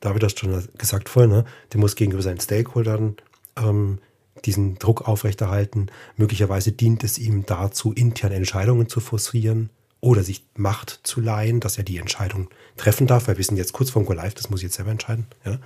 David 0.00 0.22
hat 0.22 0.38
schon 0.38 0.68
gesagt 0.78 1.08
vorhin, 1.08 1.30
ne? 1.30 1.44
der 1.72 1.80
muss 1.80 1.96
gegenüber 1.96 2.22
seinen 2.22 2.40
Stakeholdern 2.40 3.16
ähm, 3.56 3.98
diesen 4.44 4.78
Druck 4.78 5.08
aufrechterhalten. 5.08 5.86
Möglicherweise 6.16 6.72
dient 6.72 7.02
es 7.02 7.18
ihm 7.18 7.46
dazu, 7.46 7.92
interne 7.92 8.36
Entscheidungen 8.36 8.88
zu 8.88 9.00
forcieren 9.00 9.70
oder 10.00 10.23
sich 10.23 10.45
Macht 10.57 11.00
zu 11.03 11.21
leihen, 11.21 11.61
dass 11.61 11.79
er 11.79 11.85
die 11.85 11.99
Entscheidung 11.99 12.49
treffen 12.76 13.07
darf, 13.07 13.29
weil 13.29 13.38
wir 13.38 13.45
sind 13.45 13.57
jetzt 13.57 13.73
kurz 13.73 13.91
vorm 13.91 14.05
Go 14.05 14.12
Live, 14.12 14.35
das 14.35 14.50
muss 14.50 14.61
ich 14.61 14.65
jetzt 14.65 14.76
selber 14.76 14.91
entscheiden. 14.91 15.26
Ja? 15.45 15.59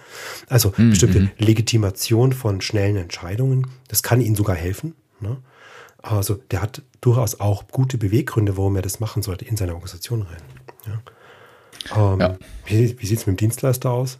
Also 0.48 0.72
mhm. 0.76 0.90
bestimmte 0.90 1.20
mhm. 1.20 1.30
Legitimation 1.38 2.32
von 2.32 2.60
schnellen 2.60 2.96
Entscheidungen, 2.96 3.66
das 3.88 4.02
kann 4.02 4.20
ihnen 4.20 4.36
sogar 4.36 4.56
helfen. 4.56 4.94
Ne? 5.20 5.36
Also 5.98 6.34
der 6.50 6.62
hat 6.62 6.82
durchaus 7.00 7.40
auch 7.40 7.68
gute 7.68 7.98
Beweggründe, 7.98 8.56
warum 8.56 8.76
er 8.76 8.82
das 8.82 9.00
machen 9.00 9.22
sollte 9.22 9.44
in 9.44 9.56
seine 9.56 9.74
Organisation 9.74 10.22
rein. 10.22 10.42
Ja? 10.86 12.12
Ähm, 12.12 12.20
ja. 12.20 12.38
Wie, 12.66 13.00
wie 13.00 13.06
sieht 13.06 13.18
es 13.18 13.26
mit 13.26 13.36
dem 13.36 13.48
Dienstleister 13.48 13.90
aus? 13.90 14.18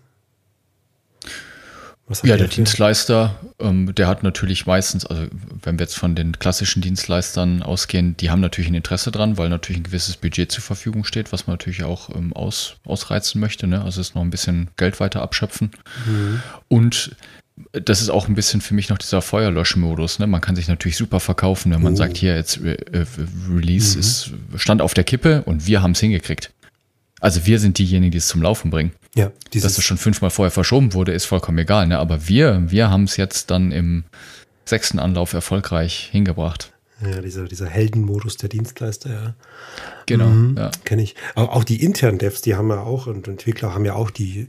Ja, 2.22 2.36
der, 2.36 2.38
der 2.38 2.48
Dienstleister, 2.48 3.36
ähm, 3.60 3.94
der 3.94 4.08
hat 4.08 4.22
natürlich 4.22 4.66
meistens, 4.66 5.06
also 5.06 5.26
wenn 5.62 5.78
wir 5.78 5.84
jetzt 5.84 5.96
von 5.96 6.14
den 6.14 6.38
klassischen 6.38 6.82
Dienstleistern 6.82 7.62
ausgehen, 7.62 8.16
die 8.16 8.30
haben 8.30 8.40
natürlich 8.40 8.70
ein 8.70 8.74
Interesse 8.74 9.12
dran, 9.12 9.38
weil 9.38 9.48
natürlich 9.48 9.80
ein 9.80 9.84
gewisses 9.84 10.16
Budget 10.16 10.50
zur 10.50 10.62
Verfügung 10.62 11.04
steht, 11.04 11.32
was 11.32 11.46
man 11.46 11.54
natürlich 11.54 11.84
auch 11.84 12.10
ähm, 12.14 12.32
aus, 12.32 12.76
ausreizen 12.84 13.40
möchte. 13.40 13.66
Ne? 13.66 13.82
Also 13.82 14.00
ist 14.00 14.14
noch 14.14 14.22
ein 14.22 14.30
bisschen 14.30 14.70
Geld 14.76 14.98
weiter 14.98 15.22
abschöpfen. 15.22 15.70
Mhm. 16.06 16.42
Und 16.68 17.16
das 17.72 18.00
ist 18.00 18.10
auch 18.10 18.26
ein 18.26 18.34
bisschen 18.34 18.60
für 18.60 18.74
mich 18.74 18.88
noch 18.88 18.98
dieser 18.98 19.22
Feuerlöschmodus. 19.22 20.18
Ne? 20.18 20.26
Man 20.26 20.40
kann 20.40 20.56
sich 20.56 20.68
natürlich 20.68 20.96
super 20.96 21.20
verkaufen, 21.20 21.72
wenn 21.72 21.82
man 21.82 21.92
oh. 21.92 21.96
sagt, 21.96 22.16
hier 22.16 22.34
jetzt 22.34 22.60
äh, 22.64 22.76
Release 23.48 23.94
mhm. 23.94 24.00
ist, 24.00 24.30
stand 24.56 24.82
auf 24.82 24.94
der 24.94 25.04
Kippe 25.04 25.42
und 25.42 25.66
wir 25.66 25.82
haben 25.82 25.92
es 25.92 26.00
hingekriegt. 26.00 26.50
Also 27.20 27.46
wir 27.46 27.58
sind 27.58 27.78
diejenigen, 27.78 28.10
die 28.10 28.18
es 28.18 28.28
zum 28.28 28.42
Laufen 28.42 28.70
bringen. 28.70 28.92
Ja, 29.14 29.30
Dass 29.52 29.76
es 29.76 29.84
schon 29.84 29.98
fünfmal 29.98 30.30
vorher 30.30 30.50
verschoben 30.50 30.94
wurde, 30.94 31.12
ist 31.12 31.26
vollkommen 31.26 31.58
egal. 31.58 31.86
Ne? 31.86 31.98
Aber 31.98 32.28
wir, 32.28 32.70
wir 32.70 32.90
haben 32.90 33.04
es 33.04 33.16
jetzt 33.16 33.50
dann 33.50 33.72
im 33.72 34.04
sechsten 34.64 34.98
Anlauf 34.98 35.32
erfolgreich 35.32 36.08
hingebracht. 36.10 36.72
Ja, 37.02 37.22
dieser, 37.22 37.44
dieser 37.44 37.66
Heldenmodus 37.66 38.36
der 38.36 38.50
Dienstleister, 38.50 39.10
ja. 39.10 39.34
Genau, 40.04 40.26
mhm, 40.26 40.56
ja. 40.58 40.70
Kenne 40.84 41.02
ich. 41.02 41.16
Auch, 41.34 41.48
auch 41.48 41.64
die 41.64 41.82
internen 41.82 42.18
Devs, 42.18 42.42
die 42.42 42.56
haben 42.56 42.68
ja 42.68 42.82
auch, 42.82 43.06
und 43.06 43.26
Entwickler 43.26 43.74
haben 43.74 43.86
ja 43.86 43.94
auch 43.94 44.10
die, 44.10 44.48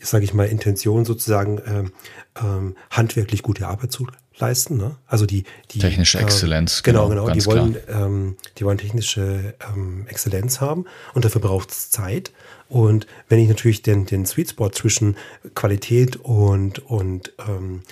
sage 0.00 0.24
ich 0.24 0.32
mal, 0.32 0.44
Intention 0.44 1.04
sozusagen, 1.04 1.60
ähm, 1.66 1.92
ähm, 2.40 2.76
handwerklich 2.90 3.42
gute 3.42 3.66
Arbeit 3.66 3.90
zu 3.90 4.06
leisten. 4.40 4.76
Ne? 4.76 4.96
Also 5.06 5.26
die, 5.26 5.44
die 5.70 5.78
technische 5.78 6.18
äh, 6.18 6.22
Exzellenz. 6.22 6.82
Genau, 6.82 7.08
genau. 7.08 7.24
genau. 7.24 7.34
Die 7.34 7.46
wollen, 7.46 7.76
ähm, 7.88 8.36
die 8.58 8.64
wollen 8.64 8.78
technische 8.78 9.54
ähm, 9.74 10.06
Exzellenz 10.08 10.60
haben 10.60 10.84
und 11.14 11.24
dafür 11.24 11.40
braucht 11.40 11.70
es 11.70 11.90
Zeit. 11.90 12.32
Und 12.68 13.08
wenn 13.28 13.40
ich 13.40 13.48
natürlich 13.48 13.82
den, 13.82 14.06
den 14.06 14.24
Sweet 14.26 14.50
Spot 14.50 14.70
zwischen 14.70 15.16
Qualität 15.56 16.16
und, 16.16 16.78
und 16.78 17.32
ähm, 17.48 17.82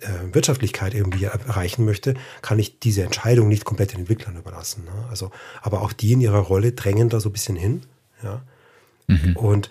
äh, 0.00 0.34
Wirtschaftlichkeit 0.34 0.92
irgendwie 0.92 1.24
erreichen 1.24 1.84
möchte, 1.84 2.14
kann 2.42 2.58
ich 2.58 2.80
diese 2.80 3.04
Entscheidung 3.04 3.46
nicht 3.46 3.64
komplett 3.64 3.92
den 3.92 4.00
Entwicklern 4.00 4.36
überlassen. 4.36 4.84
Ne? 4.86 5.08
Also, 5.08 5.30
aber 5.62 5.82
auch 5.82 5.92
die 5.92 6.14
in 6.14 6.20
ihrer 6.20 6.40
Rolle 6.40 6.72
drängen 6.72 7.08
da 7.08 7.20
so 7.20 7.28
ein 7.28 7.32
bisschen 7.32 7.54
hin. 7.54 7.82
Ja. 8.24 8.42
Mhm. 9.06 9.36
Und 9.36 9.70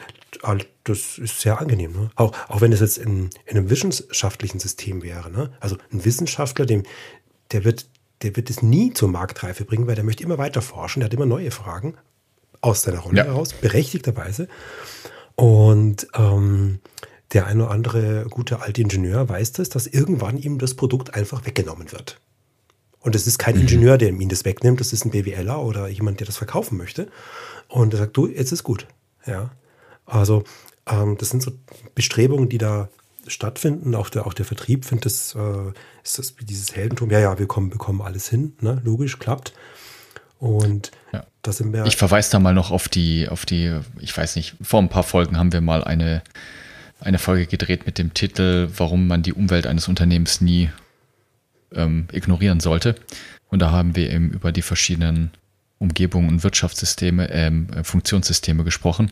das 0.84 1.18
ist 1.18 1.42
sehr 1.42 1.60
angenehm. 1.60 1.94
Ne? 1.94 2.10
Auch, 2.16 2.34
auch 2.50 2.62
wenn 2.62 2.72
es 2.72 2.80
jetzt 2.80 2.98
in, 2.98 3.30
in 3.46 3.58
einem 3.58 3.70
wissenschaftlichen 3.70 4.60
System 4.60 5.04
wäre. 5.04 5.32
Ne? 5.32 5.52
Also 5.60 5.78
ein 5.92 6.04
Wissenschaftler, 6.06 6.66
dem, 6.66 6.84
der 7.52 7.64
wird 7.64 7.88
der 8.24 8.36
wird 8.36 8.50
es 8.50 8.62
nie 8.62 8.94
zur 8.94 9.10
Marktreife 9.10 9.66
bringen, 9.66 9.86
weil 9.88 9.96
der 9.96 10.04
möchte 10.04 10.24
immer 10.24 10.38
weiter 10.38 10.62
forschen, 10.62 11.02
der 11.02 11.06
hat 11.06 11.14
immer 11.14 11.26
neue 11.26 11.52
Fragen 11.52 11.96
aus 12.62 12.82
seiner 12.84 13.00
Rolle 13.00 13.18
ja. 13.18 13.26
heraus, 13.26 13.54
berechtigterweise. 13.54 14.48
Und 15.36 16.08
ähm, 16.16 16.80
der 17.34 17.48
ein 17.48 17.60
oder 17.60 17.72
andere 17.72 18.26
gute 18.30 18.62
alte 18.62 18.82
Ingenieur 18.82 19.28
weiß 19.28 19.54
das, 19.54 19.70
dass 19.70 19.88
irgendwann 19.88 20.38
ihm 20.38 20.60
das 20.60 20.76
Produkt 20.76 21.14
einfach 21.14 21.46
weggenommen 21.46 21.92
wird. 21.92 22.20
Und 23.00 23.16
es 23.16 23.28
ist 23.28 23.38
kein 23.38 23.56
mhm. 23.56 23.62
Ingenieur, 23.62 23.98
der 23.98 24.10
ihm 24.10 24.30
das 24.30 24.46
wegnimmt, 24.46 24.80
das 24.80 24.94
ist 24.94 25.04
ein 25.06 25.12
BWLer 25.12 25.62
oder 25.62 25.90
jemand, 25.90 26.20
der 26.20 26.28
das 26.28 26.38
verkaufen 26.38 26.78
möchte. 26.78 27.10
Und 27.68 27.94
er 27.94 28.00
sagt, 28.00 28.16
du, 28.16 28.28
jetzt 28.28 28.52
ist 28.52 28.64
gut. 28.64 28.88
Ja. 29.26 29.52
Also, 30.06 30.44
ähm, 30.88 31.18
das 31.18 31.30
sind 31.30 31.42
so 31.42 31.52
Bestrebungen, 31.96 32.50
die 32.50 32.58
da 32.58 32.90
stattfinden. 33.28 33.96
Auch 33.96 34.10
der, 34.10 34.28
auch 34.28 34.34
der 34.34 34.46
Vertrieb 34.46 34.86
findet 34.86 35.06
das, 35.06 35.36
äh, 35.36 35.72
ist 36.04 36.20
das 36.20 36.36
dieses 36.42 36.76
Heldentum. 36.76 37.10
Ja, 37.10 37.20
ja, 37.20 37.40
wir 37.40 37.48
kommen, 37.48 37.70
bekommen 37.70 38.02
alles 38.02 38.30
hin. 38.30 38.54
Ne? 38.62 38.82
Logisch, 38.84 39.20
klappt. 39.20 39.54
Und 40.40 40.92
ja. 41.14 41.26
das 41.42 41.58
sind 41.58 41.72
wir. 41.72 41.86
Ich 41.86 41.96
verweise 41.96 42.32
da 42.32 42.40
mal 42.40 42.54
noch 42.54 42.72
auf 42.72 42.90
die, 42.90 43.30
auf 43.30 43.46
die, 43.46 43.80
ich 44.00 44.16
weiß 44.16 44.36
nicht, 44.36 44.56
vor 44.62 44.82
ein 44.82 44.90
paar 44.90 45.04
Folgen 45.04 45.38
haben 45.38 45.54
wir 45.54 45.62
mal 45.62 45.84
eine, 45.84 46.22
eine 47.00 47.18
Folge 47.18 47.48
gedreht 47.48 47.86
mit 47.86 47.98
dem 47.98 48.14
Titel, 48.14 48.70
warum 48.76 49.08
man 49.08 49.24
die 49.24 49.34
Umwelt 49.34 49.68
eines 49.68 49.88
Unternehmens 49.88 50.42
nie 50.42 50.70
ähm, 51.74 52.08
ignorieren 52.12 52.60
sollte. 52.60 52.96
Und 53.48 53.60
da 53.60 53.72
haben 53.72 53.96
wir 53.96 54.12
eben 54.12 54.32
über 54.32 54.52
die 54.52 54.62
verschiedenen 54.62 55.32
Umgebungen 55.80 56.28
und 56.28 56.44
Wirtschaftssysteme, 56.44 57.30
ähm, 57.32 57.68
Funktionssysteme 57.84 58.64
gesprochen. 58.64 59.12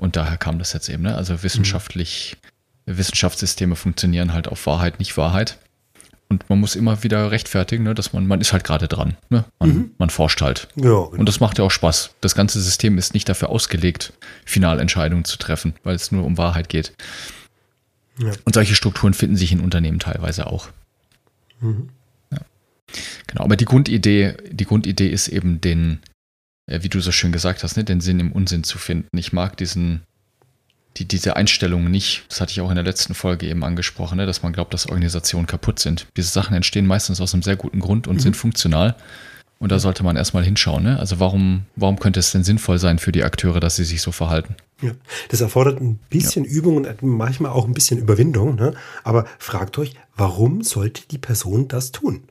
Und 0.00 0.16
daher 0.16 0.38
kam 0.38 0.58
das 0.58 0.72
jetzt 0.72 0.88
eben. 0.88 1.02
Ne? 1.02 1.14
Also 1.14 1.42
wissenschaftlich, 1.42 2.38
mhm. 2.86 2.96
Wissenschaftssysteme 2.96 3.76
funktionieren 3.76 4.32
halt 4.32 4.48
auf 4.48 4.64
Wahrheit, 4.64 4.98
nicht 4.98 5.16
Wahrheit. 5.18 5.58
Und 6.30 6.48
man 6.48 6.58
muss 6.58 6.74
immer 6.74 7.02
wieder 7.02 7.30
rechtfertigen, 7.32 7.84
ne, 7.84 7.92
dass 7.92 8.14
man, 8.14 8.26
man 8.26 8.40
ist 8.40 8.54
halt 8.54 8.64
gerade 8.64 8.88
dran. 8.88 9.16
Ne? 9.28 9.44
Man, 9.58 9.68
mhm. 9.68 9.90
man 9.98 10.08
forscht 10.08 10.40
halt. 10.40 10.68
Ja, 10.76 10.84
genau. 10.84 11.04
Und 11.06 11.28
das 11.28 11.40
macht 11.40 11.58
ja 11.58 11.64
auch 11.64 11.70
Spaß. 11.70 12.14
Das 12.22 12.34
ganze 12.34 12.60
System 12.62 12.96
ist 12.96 13.12
nicht 13.12 13.28
dafür 13.28 13.50
ausgelegt, 13.50 14.14
Finalentscheidungen 14.46 15.26
zu 15.26 15.36
treffen, 15.36 15.74
weil 15.82 15.96
es 15.96 16.12
nur 16.12 16.24
um 16.24 16.38
Wahrheit 16.38 16.70
geht. 16.70 16.94
Ja. 18.18 18.32
Und 18.44 18.54
solche 18.54 18.74
Strukturen 18.74 19.12
finden 19.12 19.36
sich 19.36 19.52
in 19.52 19.60
Unternehmen 19.60 19.98
teilweise 19.98 20.46
auch. 20.46 20.68
Mhm. 21.60 21.90
Ja. 22.30 22.38
Genau, 23.26 23.44
aber 23.44 23.56
die 23.56 23.66
Grundidee, 23.66 24.34
die 24.50 24.64
Grundidee 24.64 25.08
ist 25.08 25.28
eben 25.28 25.60
den, 25.60 25.98
wie 26.70 26.88
du 26.88 27.00
so 27.00 27.12
schön 27.12 27.32
gesagt 27.32 27.62
hast, 27.62 27.76
ne, 27.76 27.84
den 27.84 28.00
Sinn 28.00 28.20
im 28.20 28.32
Unsinn 28.32 28.64
zu 28.64 28.78
finden. 28.78 29.16
Ich 29.18 29.32
mag 29.32 29.56
diesen, 29.56 30.02
die, 30.96 31.06
diese 31.06 31.36
Einstellung 31.36 31.90
nicht, 31.90 32.24
das 32.28 32.40
hatte 32.40 32.52
ich 32.52 32.60
auch 32.60 32.70
in 32.70 32.76
der 32.76 32.84
letzten 32.84 33.14
Folge 33.14 33.46
eben 33.46 33.64
angesprochen, 33.64 34.16
ne, 34.16 34.26
dass 34.26 34.42
man 34.42 34.52
glaubt, 34.52 34.72
dass 34.74 34.86
Organisationen 34.86 35.46
kaputt 35.46 35.78
sind. 35.78 36.06
Diese 36.16 36.28
Sachen 36.28 36.54
entstehen 36.54 36.86
meistens 36.86 37.20
aus 37.20 37.34
einem 37.34 37.42
sehr 37.42 37.56
guten 37.56 37.80
Grund 37.80 38.06
und 38.06 38.16
mhm. 38.16 38.20
sind 38.20 38.36
funktional. 38.36 38.96
Und 39.60 39.70
da 39.70 39.78
sollte 39.78 40.02
man 40.02 40.16
erstmal 40.16 40.42
hinschauen. 40.42 40.82
Ne? 40.82 40.98
Also 40.98 41.20
warum, 41.20 41.66
warum 41.76 41.98
könnte 41.98 42.18
es 42.18 42.32
denn 42.32 42.44
sinnvoll 42.44 42.78
sein 42.78 42.98
für 42.98 43.12
die 43.12 43.24
Akteure, 43.24 43.60
dass 43.60 43.76
sie 43.76 43.84
sich 43.84 44.00
so 44.00 44.10
verhalten? 44.10 44.56
Ja, 44.80 44.92
das 45.28 45.42
erfordert 45.42 45.82
ein 45.82 45.98
bisschen 46.08 46.46
ja. 46.46 46.50
Übung 46.50 46.76
und 46.76 47.02
manchmal 47.02 47.52
auch 47.52 47.66
ein 47.66 47.74
bisschen 47.74 47.98
Überwindung. 47.98 48.54
Ne? 48.54 48.72
Aber 49.04 49.26
fragt 49.38 49.76
euch, 49.78 49.94
warum 50.16 50.62
sollte 50.62 51.02
die 51.10 51.18
Person 51.18 51.68
das 51.68 51.92
tun? 51.92 52.22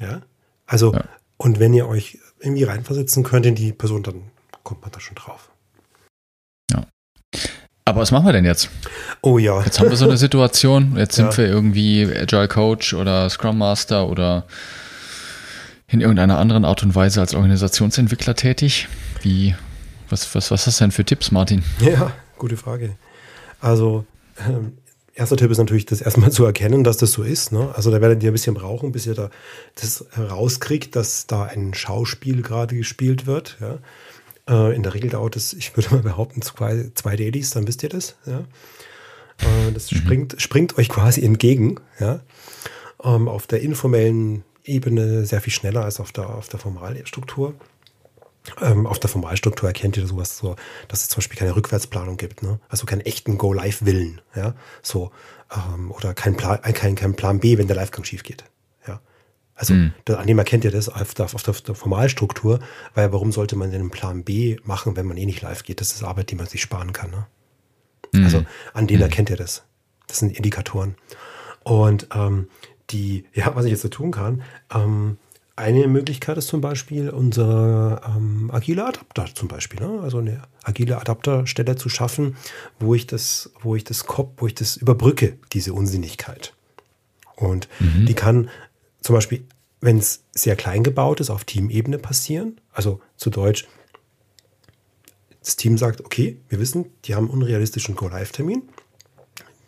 Ja, 0.00 0.22
also 0.66 0.94
ja. 0.94 1.04
und 1.36 1.60
wenn 1.60 1.74
ihr 1.74 1.86
euch 1.86 2.18
irgendwie 2.44 2.64
reinversetzen 2.64 3.22
könnt 3.24 3.46
in 3.46 3.54
die 3.54 3.72
Person, 3.72 4.02
dann 4.02 4.22
kommt 4.62 4.82
man 4.82 4.90
da 4.90 5.00
schon 5.00 5.16
drauf. 5.16 5.50
Aber 7.86 8.00
was 8.00 8.10
machen 8.10 8.24
wir 8.24 8.32
denn 8.32 8.46
jetzt? 8.46 8.70
Oh 9.20 9.36
ja. 9.36 9.62
Jetzt 9.62 9.78
haben 9.78 9.90
wir 9.90 9.96
so 9.96 10.06
eine 10.06 10.16
Situation. 10.16 10.96
Jetzt 10.96 11.16
sind 11.16 11.32
ja. 11.32 11.36
wir 11.36 11.46
irgendwie 11.46 12.04
Agile 12.04 12.48
Coach 12.48 12.94
oder 12.94 13.28
Scrum 13.28 13.58
Master 13.58 14.08
oder 14.08 14.44
in 15.88 16.00
irgendeiner 16.00 16.38
anderen 16.38 16.64
Art 16.64 16.82
und 16.82 16.94
Weise 16.94 17.20
als 17.20 17.34
Organisationsentwickler 17.34 18.36
tätig. 18.36 18.88
Wie, 19.20 19.54
was, 20.08 20.34
was, 20.34 20.50
was 20.50 20.66
hast 20.66 20.80
du 20.80 20.84
denn 20.84 20.92
für 20.92 21.04
Tipps, 21.04 21.30
Martin? 21.30 21.62
Ja, 21.80 22.12
gute 22.38 22.56
Frage. 22.56 22.96
Also, 23.60 24.06
ähm, 24.48 24.78
erster 25.14 25.36
Tipp 25.36 25.50
ist 25.50 25.58
natürlich, 25.58 25.86
das 25.86 26.00
erstmal 26.00 26.32
zu 26.32 26.44
erkennen, 26.44 26.84
dass 26.84 26.96
das 26.96 27.12
so 27.12 27.22
ist. 27.22 27.52
Ne? 27.52 27.72
Also, 27.74 27.90
da 27.90 28.00
werdet 28.00 28.22
ihr 28.22 28.30
ein 28.30 28.34
bisschen 28.34 28.54
brauchen, 28.54 28.92
bis 28.92 29.06
ihr 29.06 29.14
da 29.14 29.30
das 29.80 30.04
rauskriegt, 30.18 30.96
dass 30.96 31.26
da 31.26 31.44
ein 31.44 31.74
Schauspiel 31.74 32.42
gerade 32.42 32.76
gespielt 32.76 33.26
wird. 33.26 33.58
Ja? 33.60 33.78
Äh, 34.48 34.74
in 34.76 34.82
der 34.82 34.94
Regel 34.94 35.10
dauert 35.10 35.36
es, 35.36 35.52
ich 35.52 35.76
würde 35.76 35.90
mal 35.94 36.02
behaupten, 36.02 36.42
zwei, 36.42 36.90
zwei 36.94 37.16
Dailies, 37.16 37.50
dann 37.50 37.66
wisst 37.66 37.82
ihr 37.82 37.88
das. 37.88 38.16
Ja? 38.26 38.40
Äh, 39.38 39.72
das 39.72 39.90
mhm. 39.90 39.96
springt, 39.96 40.34
springt 40.38 40.78
euch 40.78 40.88
quasi 40.88 41.24
entgegen. 41.24 41.80
Ja? 41.98 42.20
Ähm, 43.02 43.28
auf 43.28 43.46
der 43.46 43.60
informellen 43.60 44.44
Ebene 44.64 45.26
sehr 45.26 45.40
viel 45.40 45.52
schneller 45.52 45.84
als 45.84 46.00
auf 46.00 46.12
der, 46.12 46.30
auf 46.30 46.48
der 46.48 46.58
Formalstruktur. 46.58 47.54
Ähm, 48.60 48.86
auf 48.86 48.98
der 48.98 49.08
Formalstruktur 49.08 49.68
erkennt 49.68 49.96
ihr 49.96 50.06
sowas 50.06 50.36
so, 50.36 50.54
dass 50.88 51.00
es 51.00 51.08
zum 51.08 51.18
Beispiel 51.18 51.38
keine 51.38 51.56
Rückwärtsplanung 51.56 52.18
gibt, 52.18 52.42
ne? 52.42 52.60
also 52.68 52.84
keinen 52.84 53.00
echten 53.00 53.38
Go-Live-Willen, 53.38 54.20
ja, 54.36 54.54
so, 54.82 55.12
ähm, 55.50 55.90
oder 55.90 56.12
kein 56.12 56.36
Plan, 56.36 56.60
kein, 56.60 56.94
kein 56.94 57.16
Plan 57.16 57.40
B, 57.40 57.56
wenn 57.56 57.68
der 57.68 57.76
Livegang 57.76 58.04
schief 58.04 58.22
geht. 58.22 58.44
Also 59.54 59.74
mhm. 59.74 59.92
da, 60.04 60.16
an 60.16 60.26
dem 60.26 60.38
erkennt 60.38 60.64
ihr 60.64 60.70
das 60.70 60.88
auf 60.88 61.14
der, 61.14 61.26
auf 61.26 61.62
der, 61.62 61.74
Formalstruktur, 61.74 62.58
weil 62.94 63.12
warum 63.12 63.30
sollte 63.30 63.56
man 63.56 63.70
denn 63.70 63.80
einen 63.80 63.90
Plan 63.90 64.24
B 64.24 64.56
machen, 64.64 64.96
wenn 64.96 65.06
man 65.06 65.16
eh 65.16 65.26
nicht 65.26 65.42
live 65.42 65.62
geht? 65.62 65.80
Das 65.80 65.92
ist 65.92 66.02
Arbeit, 66.02 66.30
die 66.30 66.34
man 66.34 66.46
sich 66.46 66.60
sparen 66.60 66.92
kann. 66.92 67.10
Ne? 67.10 67.26
Mhm. 68.12 68.24
Also 68.24 68.44
an 68.72 68.86
denen 68.86 68.98
mhm. 68.98 69.04
erkennt 69.04 69.30
ihr 69.30 69.36
das. 69.36 69.64
Das 70.08 70.18
sind 70.18 70.36
Indikatoren. 70.36 70.96
Und 71.62 72.08
ähm, 72.14 72.48
die, 72.90 73.24
ja, 73.32 73.54
was 73.54 73.64
ich 73.64 73.70
jetzt 73.70 73.82
so 73.82 73.88
tun 73.88 74.10
kann, 74.10 74.42
ähm, 74.74 75.18
eine 75.56 75.86
Möglichkeit 75.86 76.36
ist 76.36 76.48
zum 76.48 76.60
Beispiel 76.60 77.10
unser 77.10 78.02
ähm, 78.16 78.50
agile 78.52 78.86
Adapter 78.86 79.26
zum 79.34 79.48
Beispiel. 79.48 79.80
Ne? 79.80 80.00
Also 80.02 80.18
eine 80.18 80.42
agile 80.62 81.00
Adapterstelle 81.00 81.76
zu 81.76 81.88
schaffen, 81.88 82.36
wo 82.80 82.94
ich 82.94 83.06
das, 83.06 83.52
wo 83.60 83.76
ich 83.76 83.84
das 83.84 84.06
Kopf, 84.06 84.32
wo 84.38 84.46
ich 84.46 84.54
das 84.54 84.76
überbrücke, 84.76 85.38
diese 85.52 85.72
Unsinnigkeit. 85.72 86.54
Und 87.36 87.68
mhm. 87.78 88.06
die 88.06 88.14
kann 88.14 88.50
zum 89.00 89.14
Beispiel, 89.14 89.44
wenn 89.80 89.98
es 89.98 90.24
sehr 90.32 90.56
klein 90.56 90.82
gebaut 90.82 91.20
ist, 91.20 91.30
auf 91.30 91.44
Teamebene 91.44 91.98
passieren. 91.98 92.60
Also 92.72 93.00
zu 93.16 93.30
Deutsch, 93.30 93.66
Das 95.40 95.56
Team 95.56 95.78
sagt, 95.78 96.00
okay, 96.00 96.38
wir 96.48 96.58
wissen, 96.58 96.86
die 97.04 97.14
haben 97.14 97.30
einen 97.30 97.42
unrealistischen 97.42 97.94
Go-Live-Termin. 97.94 98.62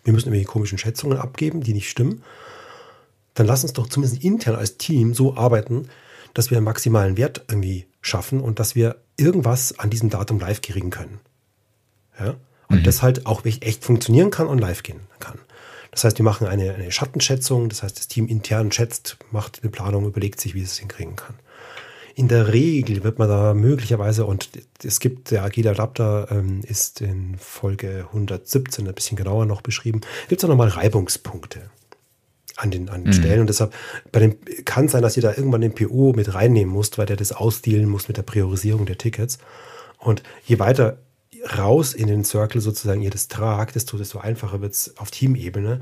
Wir 0.04 0.12
müssen 0.12 0.28
irgendwelche 0.28 0.50
komischen 0.50 0.78
Schätzungen 0.78 1.18
abgeben, 1.18 1.60
die 1.60 1.74
nicht 1.74 1.90
stimmen. 1.90 2.22
Dann 3.36 3.46
lass 3.46 3.62
uns 3.62 3.74
doch 3.74 3.86
zumindest 3.86 4.24
intern 4.24 4.56
als 4.56 4.78
Team 4.78 5.14
so 5.14 5.36
arbeiten, 5.36 5.88
dass 6.34 6.50
wir 6.50 6.56
einen 6.56 6.64
maximalen 6.64 7.16
Wert 7.16 7.44
irgendwie 7.48 7.86
schaffen 8.00 8.40
und 8.40 8.58
dass 8.58 8.74
wir 8.74 8.96
irgendwas 9.16 9.78
an 9.78 9.90
diesem 9.90 10.10
Datum 10.10 10.40
live 10.40 10.60
kriegen 10.62 10.90
können. 10.90 11.20
Ja? 12.18 12.34
Und 12.68 12.80
mhm. 12.80 12.84
das 12.84 13.02
halt 13.02 13.26
auch 13.26 13.44
echt 13.44 13.84
funktionieren 13.84 14.30
kann 14.30 14.48
und 14.48 14.58
live 14.58 14.82
gehen 14.82 15.00
kann. 15.20 15.38
Das 15.92 16.04
heißt, 16.04 16.18
wir 16.18 16.24
machen 16.24 16.46
eine, 16.46 16.74
eine 16.74 16.90
Schattenschätzung, 16.90 17.68
das 17.68 17.82
heißt, 17.82 17.98
das 17.98 18.08
Team 18.08 18.26
intern 18.26 18.72
schätzt, 18.72 19.16
macht 19.30 19.60
eine 19.62 19.70
Planung, 19.70 20.06
überlegt 20.06 20.40
sich, 20.40 20.54
wie 20.54 20.62
es 20.62 20.78
hinkriegen 20.78 21.16
kann. 21.16 21.34
In 22.14 22.28
der 22.28 22.52
Regel 22.52 23.04
wird 23.04 23.18
man 23.18 23.28
da 23.28 23.52
möglicherweise, 23.52 24.24
und 24.24 24.48
es 24.82 25.00
gibt, 25.00 25.30
der 25.30 25.44
agile 25.44 25.70
Adapter 25.70 26.28
ähm, 26.30 26.62
ist 26.64 27.02
in 27.02 27.36
Folge 27.38 28.06
117 28.08 28.88
ein 28.88 28.94
bisschen 28.94 29.16
genauer 29.16 29.44
noch 29.44 29.60
beschrieben, 29.60 30.00
gibt 30.28 30.40
es 30.40 30.44
auch 30.44 30.48
nochmal 30.48 30.68
Reibungspunkte 30.68 31.70
an 32.56 32.70
den, 32.70 32.88
an 32.88 33.02
den 33.04 33.08
mhm. 33.08 33.12
Stellen. 33.12 33.40
Und 33.40 33.48
deshalb 33.48 33.74
bei 34.12 34.20
dem, 34.20 34.36
kann 34.64 34.88
sein, 34.88 35.02
dass 35.02 35.16
ihr 35.16 35.22
da 35.22 35.34
irgendwann 35.34 35.60
den 35.60 35.74
PO 35.74 36.12
mit 36.14 36.34
reinnehmen 36.34 36.72
musst, 36.72 36.98
weil 36.98 37.06
der 37.06 37.16
das 37.16 37.32
ausdealen 37.32 37.88
muss 37.88 38.08
mit 38.08 38.16
der 38.16 38.22
Priorisierung 38.22 38.86
der 38.86 38.98
Tickets. 38.98 39.38
Und 39.98 40.22
je 40.44 40.58
weiter 40.58 40.98
raus 41.58 41.94
in 41.94 42.08
den 42.08 42.24
Circle 42.24 42.60
sozusagen 42.60 43.02
ihr 43.02 43.10
das 43.10 43.28
tragt, 43.28 43.74
desto, 43.74 43.98
desto 43.98 44.18
einfacher 44.18 44.60
wird 44.60 44.72
es 44.72 44.96
auf 44.96 45.10
Teamebene. 45.10 45.80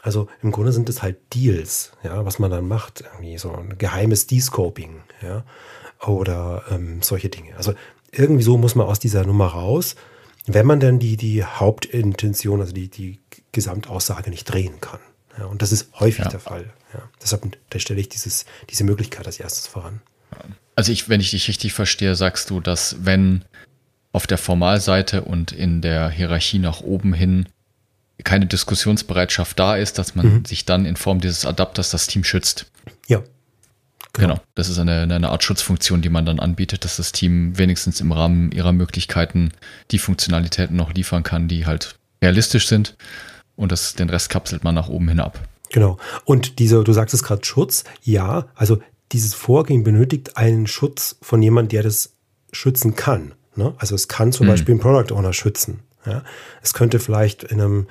Also 0.00 0.28
im 0.42 0.50
Grunde 0.50 0.72
sind 0.72 0.88
es 0.88 1.02
halt 1.02 1.16
Deals, 1.34 1.92
ja, 2.02 2.24
was 2.24 2.38
man 2.38 2.50
dann 2.50 2.66
macht, 2.66 3.02
irgendwie 3.02 3.38
so 3.38 3.52
ein 3.52 3.78
geheimes 3.78 4.26
Descoping, 4.26 5.02
ja 5.22 5.44
oder 6.06 6.64
ähm, 6.70 7.02
solche 7.02 7.28
Dinge. 7.28 7.56
Also 7.56 7.74
irgendwie 8.10 8.42
so 8.42 8.58
muss 8.58 8.74
man 8.74 8.86
aus 8.86 8.98
dieser 8.98 9.24
Nummer 9.24 9.46
raus, 9.46 9.96
wenn 10.46 10.66
man 10.66 10.80
dann 10.80 10.98
die, 10.98 11.16
die 11.16 11.44
Hauptintention, 11.44 12.60
also 12.60 12.72
die, 12.72 12.88
die 12.88 13.20
Gesamtaussage 13.52 14.30
nicht 14.30 14.44
drehen 14.44 14.80
kann. 14.80 15.00
Ja, 15.38 15.46
und 15.46 15.62
das 15.62 15.72
ist 15.72 15.88
häufig 15.98 16.24
ja. 16.24 16.30
der 16.30 16.40
Fall. 16.40 16.70
Ja. 16.92 17.02
Deshalb 17.22 17.56
stelle 17.76 18.00
ich 18.00 18.08
dieses, 18.08 18.44
diese 18.70 18.84
Möglichkeit 18.84 19.26
als 19.26 19.40
erstes 19.40 19.66
voran. 19.66 20.00
Also 20.76 20.92
ich, 20.92 21.08
wenn 21.08 21.20
ich 21.20 21.30
dich 21.30 21.48
richtig 21.48 21.72
verstehe, 21.72 22.14
sagst 22.14 22.50
du, 22.50 22.60
dass 22.60 22.96
wenn 23.00 23.44
auf 24.12 24.26
der 24.26 24.38
Formalseite 24.38 25.22
und 25.22 25.52
in 25.52 25.80
der 25.80 26.10
Hierarchie 26.10 26.58
nach 26.58 26.80
oben 26.80 27.14
hin 27.14 27.48
keine 28.24 28.46
Diskussionsbereitschaft 28.46 29.58
da 29.58 29.76
ist, 29.76 29.98
dass 29.98 30.14
man 30.14 30.26
mhm. 30.26 30.44
sich 30.44 30.64
dann 30.64 30.86
in 30.86 30.96
Form 30.96 31.20
dieses 31.20 31.44
Adapters 31.44 31.90
das 31.90 32.06
Team 32.06 32.24
schützt. 32.24 32.66
Ja, 33.08 33.22
Genau. 34.12 34.34
genau. 34.34 34.42
Das 34.54 34.68
ist 34.68 34.78
eine, 34.78 35.02
eine 35.02 35.30
Art 35.30 35.42
Schutzfunktion, 35.42 36.02
die 36.02 36.10
man 36.10 36.26
dann 36.26 36.38
anbietet, 36.38 36.84
dass 36.84 36.96
das 36.96 37.12
Team 37.12 37.56
wenigstens 37.56 38.00
im 38.00 38.12
Rahmen 38.12 38.52
ihrer 38.52 38.72
Möglichkeiten 38.72 39.52
die 39.90 39.98
Funktionalitäten 39.98 40.76
noch 40.76 40.92
liefern 40.92 41.22
kann, 41.22 41.48
die 41.48 41.66
halt 41.66 41.96
realistisch 42.22 42.68
sind. 42.68 42.94
Und 43.56 43.72
das, 43.72 43.94
den 43.94 44.10
Rest 44.10 44.30
kapselt 44.30 44.64
man 44.64 44.74
nach 44.74 44.88
oben 44.88 45.08
hin 45.08 45.20
ab. 45.20 45.38
Genau. 45.70 45.98
Und 46.24 46.58
diese, 46.58 46.84
du 46.84 46.92
sagst 46.92 47.14
es 47.14 47.22
gerade 47.22 47.44
Schutz. 47.44 47.84
Ja, 48.02 48.46
also 48.54 48.78
dieses 49.12 49.34
Vorgehen 49.34 49.84
benötigt 49.84 50.36
einen 50.36 50.66
Schutz 50.66 51.16
von 51.22 51.42
jemandem, 51.42 51.70
der 51.70 51.82
das 51.82 52.14
schützen 52.52 52.94
kann. 52.94 53.34
Ne? 53.56 53.74
Also 53.78 53.94
es 53.94 54.08
kann 54.08 54.32
zum 54.32 54.46
mhm. 54.46 54.50
Beispiel 54.50 54.74
ein 54.74 54.80
Product 54.80 55.14
Owner 55.14 55.32
schützen. 55.32 55.80
Ja? 56.06 56.22
Es 56.62 56.74
könnte 56.74 56.98
vielleicht 56.98 57.44
in 57.44 57.60
einem 57.60 57.86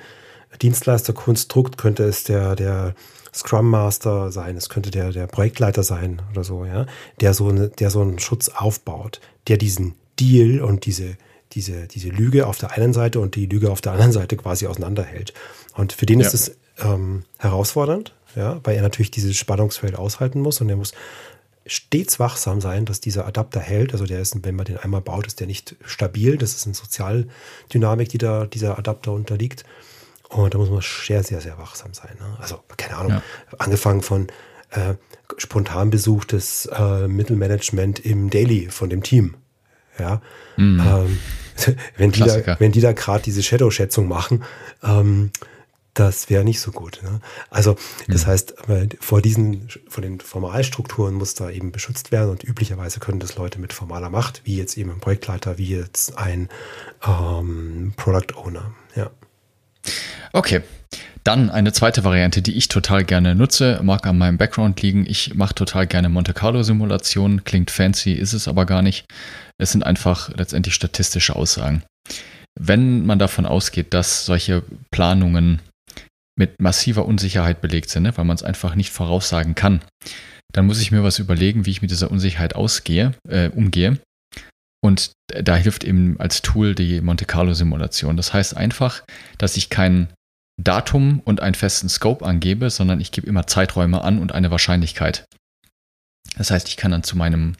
Dienstleisterkonstrukt 0.60 1.78
könnte 1.78 2.04
es 2.04 2.24
der, 2.24 2.56
der 2.56 2.94
Scrum 3.34 3.70
Master 3.70 4.30
sein, 4.30 4.56
es 4.56 4.68
könnte 4.68 4.90
der, 4.90 5.10
der 5.10 5.26
Projektleiter 5.26 5.82
sein 5.82 6.20
oder 6.30 6.44
so, 6.44 6.66
ja, 6.66 6.86
der 7.20 7.32
so, 7.32 7.48
eine, 7.48 7.68
der 7.68 7.90
so 7.90 8.02
einen 8.02 8.18
Schutz 8.18 8.50
aufbaut, 8.50 9.20
der 9.48 9.56
diesen 9.56 9.94
Deal 10.20 10.60
und 10.60 10.84
diese, 10.84 11.16
diese, 11.54 11.86
diese 11.86 12.08
Lüge 12.08 12.46
auf 12.46 12.58
der 12.58 12.72
einen 12.72 12.92
Seite 12.92 13.20
und 13.20 13.34
die 13.34 13.46
Lüge 13.46 13.70
auf 13.70 13.80
der 13.80 13.92
anderen 13.92 14.12
Seite 14.12 14.36
quasi 14.36 14.66
auseinanderhält. 14.66 15.32
Und 15.74 15.92
für 15.92 16.06
den 16.06 16.20
ja. 16.20 16.26
ist 16.26 16.34
es 16.34 16.56
ähm, 16.80 17.24
herausfordernd, 17.38 18.14
ja, 18.34 18.60
weil 18.64 18.76
er 18.76 18.82
natürlich 18.82 19.10
dieses 19.10 19.36
Spannungsfeld 19.36 19.96
aushalten 19.96 20.40
muss 20.40 20.60
und 20.60 20.68
er 20.68 20.76
muss 20.76 20.92
stets 21.66 22.18
wachsam 22.18 22.60
sein, 22.60 22.84
dass 22.84 23.00
dieser 23.00 23.26
Adapter 23.26 23.60
hält. 23.60 23.92
Also 23.92 24.06
der 24.06 24.20
ist, 24.20 24.36
wenn 24.44 24.56
man 24.56 24.66
den 24.66 24.78
einmal 24.78 25.00
baut, 25.00 25.26
ist 25.26 25.40
der 25.40 25.46
nicht 25.46 25.76
stabil. 25.84 26.36
Das 26.36 26.54
ist 26.54 26.66
eine 26.66 26.74
Sozialdynamik, 26.74 28.08
die 28.08 28.18
da 28.18 28.46
dieser 28.46 28.78
Adapter 28.78 29.12
unterliegt. 29.12 29.64
Und 30.28 30.54
da 30.54 30.58
muss 30.58 30.70
man 30.70 30.80
sehr, 30.80 31.22
sehr, 31.22 31.40
sehr 31.40 31.58
wachsam 31.58 31.92
sein. 31.92 32.16
Ne? 32.18 32.36
Also, 32.40 32.58
keine 32.76 32.96
Ahnung, 32.96 33.12
ja. 33.12 33.22
angefangen 33.58 34.02
von 34.02 34.28
äh, 34.70 34.94
Spontanbesuch 35.36 36.24
des 36.24 36.66
äh, 36.66 37.06
Mittelmanagement 37.06 38.00
im 38.00 38.30
Daily 38.30 38.68
von 38.70 38.88
dem 38.88 39.02
Team. 39.02 39.36
Ja. 39.98 40.22
Mhm. 40.56 40.80
Ähm, 40.80 41.18
wenn, 41.96 42.12
die 42.12 42.20
da, 42.20 42.56
wenn 42.58 42.72
die 42.72 42.80
da 42.80 42.92
gerade 42.92 43.22
diese 43.22 43.42
Shadow-Schätzung 43.42 44.08
machen, 44.08 44.44
ähm, 44.82 45.30
das 45.94 46.30
wäre 46.30 46.42
nicht 46.42 46.60
so 46.60 46.70
gut. 46.72 47.00
Ne? 47.02 47.20
Also, 47.50 47.76
das 48.08 48.24
mhm. 48.24 48.30
heißt, 48.30 48.54
vor 49.00 49.20
diesen, 49.20 49.68
vor 49.88 50.02
den 50.02 50.20
Formalstrukturen 50.20 51.14
muss 51.14 51.34
da 51.34 51.50
eben 51.50 51.70
beschützt 51.70 52.12
werden 52.12 52.30
und 52.30 52.44
üblicherweise 52.44 52.98
können 52.98 53.20
das 53.20 53.36
Leute 53.36 53.60
mit 53.60 53.72
formaler 53.72 54.08
Macht, 54.08 54.40
wie 54.44 54.56
jetzt 54.56 54.78
eben 54.78 54.90
ein 54.90 55.00
Projektleiter, 55.00 55.58
wie 55.58 55.68
jetzt 55.68 56.16
ein 56.16 56.48
ähm, 57.06 57.92
Product 57.96 58.34
Owner. 58.36 58.72
Ja. 58.96 59.10
Okay. 60.32 60.62
Dann 61.24 61.50
eine 61.50 61.72
zweite 61.72 62.02
Variante, 62.02 62.42
die 62.42 62.54
ich 62.54 62.68
total 62.68 63.04
gerne 63.04 63.34
nutze, 63.34 63.80
mag 63.82 64.06
an 64.06 64.18
meinem 64.18 64.38
Background 64.38 64.82
liegen. 64.82 65.06
Ich 65.06 65.34
mache 65.34 65.54
total 65.54 65.86
gerne 65.86 66.08
Monte 66.08 66.34
Carlo 66.34 66.62
Simulationen. 66.62 67.44
Klingt 67.44 67.70
fancy, 67.70 68.12
ist 68.12 68.32
es 68.32 68.48
aber 68.48 68.66
gar 68.66 68.82
nicht. 68.82 69.04
Es 69.58 69.70
sind 69.70 69.84
einfach 69.84 70.30
letztendlich 70.36 70.74
statistische 70.74 71.36
Aussagen. 71.36 71.84
Wenn 72.58 73.06
man 73.06 73.20
davon 73.20 73.46
ausgeht, 73.46 73.94
dass 73.94 74.26
solche 74.26 74.62
Planungen 74.90 75.60
mit 76.36 76.60
massiver 76.60 77.06
Unsicherheit 77.06 77.60
belegt 77.60 77.90
sind, 77.90 78.02
ne, 78.02 78.16
weil 78.16 78.24
man 78.24 78.34
es 78.34 78.42
einfach 78.42 78.74
nicht 78.74 78.90
voraussagen 78.90 79.54
kann, 79.54 79.80
dann 80.52 80.66
muss 80.66 80.80
ich 80.80 80.90
mir 80.90 81.04
was 81.04 81.18
überlegen, 81.18 81.66
wie 81.66 81.70
ich 81.70 81.82
mit 81.82 81.90
dieser 81.90 82.10
Unsicherheit 82.10 82.56
ausgehe, 82.56 83.12
äh, 83.28 83.48
umgehe. 83.48 83.98
Und 84.84 85.12
da 85.28 85.54
hilft 85.54 85.84
eben 85.84 86.18
als 86.18 86.42
Tool 86.42 86.74
die 86.74 87.00
Monte 87.00 87.24
Carlo 87.26 87.54
Simulation. 87.54 88.16
Das 88.16 88.34
heißt 88.34 88.56
einfach, 88.56 89.02
dass 89.38 89.56
ich 89.56 89.70
kein 89.70 90.08
Datum 90.60 91.20
und 91.20 91.40
einen 91.40 91.54
festen 91.54 91.88
Scope 91.88 92.24
angebe, 92.24 92.70
sondern 92.70 93.00
ich 93.00 93.12
gebe 93.12 93.26
immer 93.26 93.46
Zeiträume 93.46 94.02
an 94.02 94.18
und 94.18 94.32
eine 94.32 94.50
Wahrscheinlichkeit. 94.50 95.24
Das 96.36 96.50
heißt, 96.50 96.68
ich 96.68 96.76
kann 96.76 96.90
dann 96.90 97.02
zu 97.02 97.16
meinem 97.16 97.56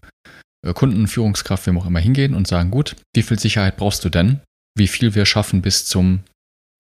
äh, 0.65 0.73
Kunden, 0.73 1.09
Führungskraft, 1.09 1.67
wem 1.67 1.79
auch 1.79 1.87
immer 1.87 2.01
hingehen 2.01 2.35
und 2.35 2.47
sagen, 2.47 2.71
gut, 2.71 2.97
wie 3.15 3.23
viel 3.23 3.39
Sicherheit 3.39 3.77
brauchst 3.77 4.05
du 4.05 4.09
denn? 4.09 4.41
Wie 4.77 4.89
viel 4.89 5.15
wir 5.15 5.27
schaffen 5.27 5.63
bis 5.63 5.87
zum 5.87 6.21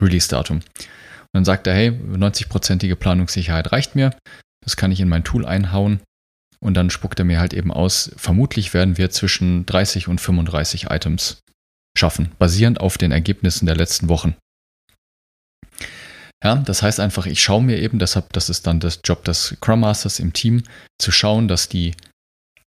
Release-Datum? 0.03 0.59
Und 0.59 0.65
dann 1.33 1.45
sagt 1.45 1.67
er, 1.67 1.75
hey, 1.75 1.91
90-prozentige 1.91 2.97
Planungssicherheit 2.97 3.73
reicht 3.73 3.95
mir. 3.95 4.17
Das 4.65 4.77
kann 4.77 4.93
ich 4.93 5.01
in 5.01 5.09
mein 5.09 5.25
Tool 5.25 5.45
einhauen 5.45 6.01
und 6.63 6.75
dann 6.75 6.91
spuckt 6.91 7.19
er 7.19 7.25
mir 7.25 7.41
halt 7.41 7.53
eben 7.53 7.73
aus, 7.73 8.13
vermutlich 8.17 8.73
werden 8.73 8.97
wir 8.97 9.11
zwischen 9.11 9.67
30 9.67 10.07
und 10.07 10.21
35 10.21 10.91
Items 10.91 11.41
schaffen, 11.99 12.31
basierend 12.39 12.81
auf 12.81 12.97
den 12.97 13.11
Ergebnissen 13.11 13.67
der 13.67 13.75
letzten 13.75 14.09
Wochen. 14.09 14.37
Ja, 16.43 16.57
das 16.57 16.83
heißt 16.83 17.01
einfach, 17.01 17.27
ich 17.27 17.43
schaue 17.43 17.63
mir 17.63 17.79
eben, 17.79 17.99
deshalb, 17.99 18.33
das 18.33 18.49
ist 18.49 18.67
dann 18.67 18.81
das 18.81 19.01
Job 19.05 19.25
des 19.25 19.55
Scrum 19.57 19.81
Masters 19.81 20.19
im 20.19 20.33
Team, 20.33 20.65
zu 20.99 21.13
schauen, 21.13 21.47
dass 21.47 21.69
die 21.69 21.95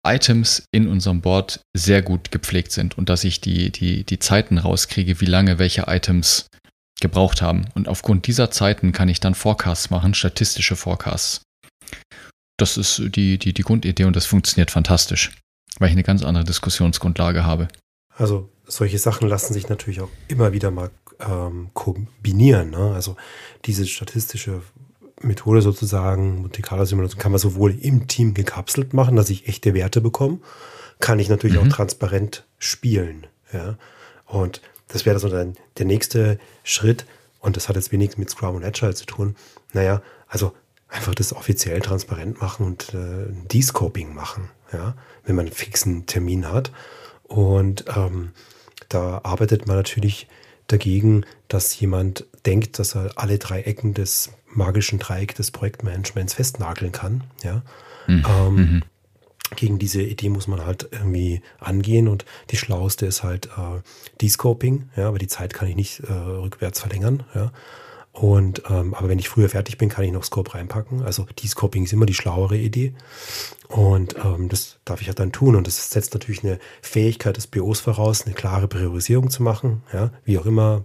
Items 0.04 0.64
in 0.72 0.88
unserem 0.88 1.20
Board 1.20 1.60
sehr 1.76 2.02
gut 2.02 2.32
gepflegt 2.32 2.72
sind 2.72 2.98
und 2.98 3.08
dass 3.08 3.22
ich 3.22 3.40
die, 3.40 3.70
die, 3.70 4.04
die 4.04 4.18
Zeiten 4.18 4.58
rauskriege, 4.58 5.20
wie 5.20 5.26
lange 5.26 5.58
welche 5.58 5.84
Items 5.86 6.46
gebraucht 7.00 7.42
haben. 7.42 7.66
Und 7.74 7.86
aufgrund 7.86 8.26
dieser 8.26 8.50
Zeiten 8.50 8.92
kann 8.92 9.08
ich 9.08 9.20
dann 9.20 9.34
Forecasts 9.34 9.90
machen, 9.90 10.14
statistische 10.14 10.74
Forecasts 10.74 11.42
das 12.60 12.76
ist 12.76 13.02
die, 13.16 13.38
die, 13.38 13.52
die 13.52 13.62
Grundidee 13.62 14.04
und 14.04 14.16
das 14.16 14.26
funktioniert 14.26 14.70
fantastisch, 14.70 15.32
weil 15.78 15.88
ich 15.88 15.92
eine 15.92 16.02
ganz 16.02 16.22
andere 16.22 16.44
Diskussionsgrundlage 16.44 17.44
habe. 17.44 17.68
Also 18.14 18.50
solche 18.66 18.98
Sachen 18.98 19.28
lassen 19.28 19.54
sich 19.54 19.68
natürlich 19.68 20.00
auch 20.00 20.10
immer 20.28 20.52
wieder 20.52 20.70
mal 20.70 20.90
ähm, 21.20 21.70
kombinieren. 21.74 22.70
Ne? 22.70 22.92
Also 22.94 23.16
diese 23.64 23.86
statistische 23.86 24.62
Methode 25.20 25.62
sozusagen, 25.62 26.42
Monte 26.42 26.62
Carlo 26.62 26.84
Simulation, 26.84 27.20
kann 27.20 27.32
man 27.32 27.38
sowohl 27.38 27.76
im 27.80 28.08
Team 28.08 28.34
gekapselt 28.34 28.94
machen, 28.94 29.16
dass 29.16 29.30
ich 29.30 29.48
echte 29.48 29.74
Werte 29.74 30.00
bekomme, 30.00 30.38
kann 30.98 31.18
ich 31.18 31.28
natürlich 31.28 31.60
mhm. 31.60 31.68
auch 31.68 31.74
transparent 31.74 32.44
spielen. 32.58 33.26
Ja? 33.52 33.76
Und 34.26 34.62
das 34.88 35.06
wäre 35.06 35.18
so 35.18 35.28
dann 35.28 35.54
der 35.78 35.86
nächste 35.86 36.38
Schritt. 36.64 37.06
Und 37.40 37.56
das 37.56 37.68
hat 37.68 37.76
jetzt 37.76 37.92
wenig 37.92 38.18
mit 38.18 38.30
Scrum 38.30 38.56
und 38.56 38.64
Agile 38.64 38.94
zu 38.94 39.06
tun. 39.06 39.36
Naja, 39.72 40.02
also 40.28 40.52
einfach 40.88 41.14
das 41.14 41.32
offiziell 41.32 41.80
transparent 41.80 42.40
machen 42.40 42.66
und 42.66 42.92
äh, 42.94 43.26
Descoping 43.52 44.14
machen, 44.14 44.50
ja, 44.72 44.94
wenn 45.24 45.36
man 45.36 45.46
einen 45.46 45.54
fixen 45.54 46.06
Termin 46.06 46.50
hat. 46.50 46.72
Und 47.22 47.84
ähm, 47.96 48.32
da 48.88 49.20
arbeitet 49.22 49.66
man 49.66 49.76
natürlich 49.76 50.26
dagegen, 50.72 51.24
dass 51.48 51.78
jemand 51.78 52.26
denkt, 52.46 52.78
dass 52.78 52.94
er 52.94 53.12
alle 53.16 53.38
drei 53.38 53.62
Ecken 53.62 53.94
des 53.94 54.30
magischen 54.46 54.98
Dreiecks 54.98 55.34
des 55.34 55.50
Projektmanagements 55.50 56.34
festnageln 56.34 56.92
kann. 56.92 57.24
Ja. 57.42 57.62
Mhm. 58.06 58.24
Ähm, 58.28 58.54
mhm. 58.54 58.82
gegen 59.56 59.78
diese 59.78 60.02
Idee 60.02 60.28
muss 60.28 60.46
man 60.46 60.64
halt 60.64 60.88
irgendwie 60.90 61.42
angehen 61.58 62.08
und 62.08 62.24
die 62.50 62.56
schlauste 62.56 63.06
ist 63.06 63.22
halt 63.22 63.46
äh, 63.46 63.80
Descoping, 64.20 64.90
ja, 64.96 65.08
aber 65.08 65.18
die 65.18 65.28
Zeit 65.28 65.54
kann 65.54 65.68
ich 65.68 65.76
nicht 65.76 66.00
äh, 66.00 66.12
rückwärts 66.12 66.80
verlängern, 66.80 67.24
ja. 67.34 67.52
Und 68.12 68.62
ähm, 68.68 68.94
aber 68.94 69.08
wenn 69.08 69.20
ich 69.20 69.28
früher 69.28 69.48
fertig 69.48 69.78
bin, 69.78 69.88
kann 69.88 70.04
ich 70.04 70.12
noch 70.12 70.24
Scope 70.24 70.54
reinpacken. 70.54 71.02
Also 71.02 71.26
Descoping 71.42 71.84
ist 71.84 71.92
immer 71.92 72.06
die 72.06 72.14
schlauere 72.14 72.56
Idee. 72.56 72.92
Und 73.68 74.16
ähm, 74.16 74.48
das 74.48 74.78
darf 74.84 75.00
ich 75.00 75.06
ja 75.06 75.12
dann 75.12 75.32
tun. 75.32 75.54
Und 75.54 75.66
das 75.66 75.90
setzt 75.90 76.12
natürlich 76.14 76.42
eine 76.42 76.58
Fähigkeit 76.82 77.36
des 77.36 77.46
BOs 77.46 77.80
voraus, 77.80 78.26
eine 78.26 78.34
klare 78.34 78.66
Priorisierung 78.66 79.30
zu 79.30 79.42
machen, 79.42 79.82
ja, 79.92 80.10
wie 80.24 80.38
auch 80.38 80.46
immer, 80.46 80.82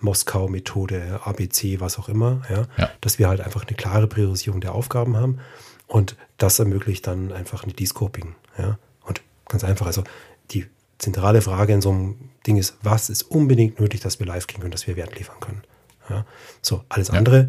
Moskau-Methode, 0.00 1.20
ABC, 1.24 1.80
was 1.80 1.98
auch 1.98 2.08
immer, 2.08 2.42
ja? 2.50 2.66
ja, 2.76 2.90
dass 3.00 3.18
wir 3.18 3.28
halt 3.28 3.40
einfach 3.40 3.66
eine 3.66 3.76
klare 3.76 4.06
Priorisierung 4.06 4.60
der 4.60 4.74
Aufgaben 4.74 5.16
haben. 5.16 5.38
Und 5.86 6.16
das 6.38 6.58
ermöglicht 6.58 7.06
dann 7.06 7.32
einfach 7.32 7.64
ein 7.64 7.74
Descoping. 7.74 8.34
Ja? 8.58 8.78
Und 9.02 9.22
ganz 9.48 9.64
einfach, 9.64 9.86
also 9.86 10.04
die 10.50 10.66
zentrale 10.98 11.40
Frage 11.40 11.72
in 11.72 11.80
so 11.80 11.90
einem 11.90 12.16
Ding 12.46 12.56
ist, 12.56 12.76
was 12.82 13.10
ist 13.10 13.22
unbedingt 13.22 13.80
nötig, 13.80 14.00
dass 14.00 14.18
wir 14.18 14.26
live 14.26 14.46
gehen 14.46 14.60
können, 14.60 14.72
dass 14.72 14.86
wir 14.86 14.96
Wert 14.96 15.16
liefern 15.16 15.40
können. 15.40 15.62
Ja? 16.08 16.26
So, 16.62 16.84
alles 16.88 17.08
ja. 17.08 17.14
andere 17.14 17.48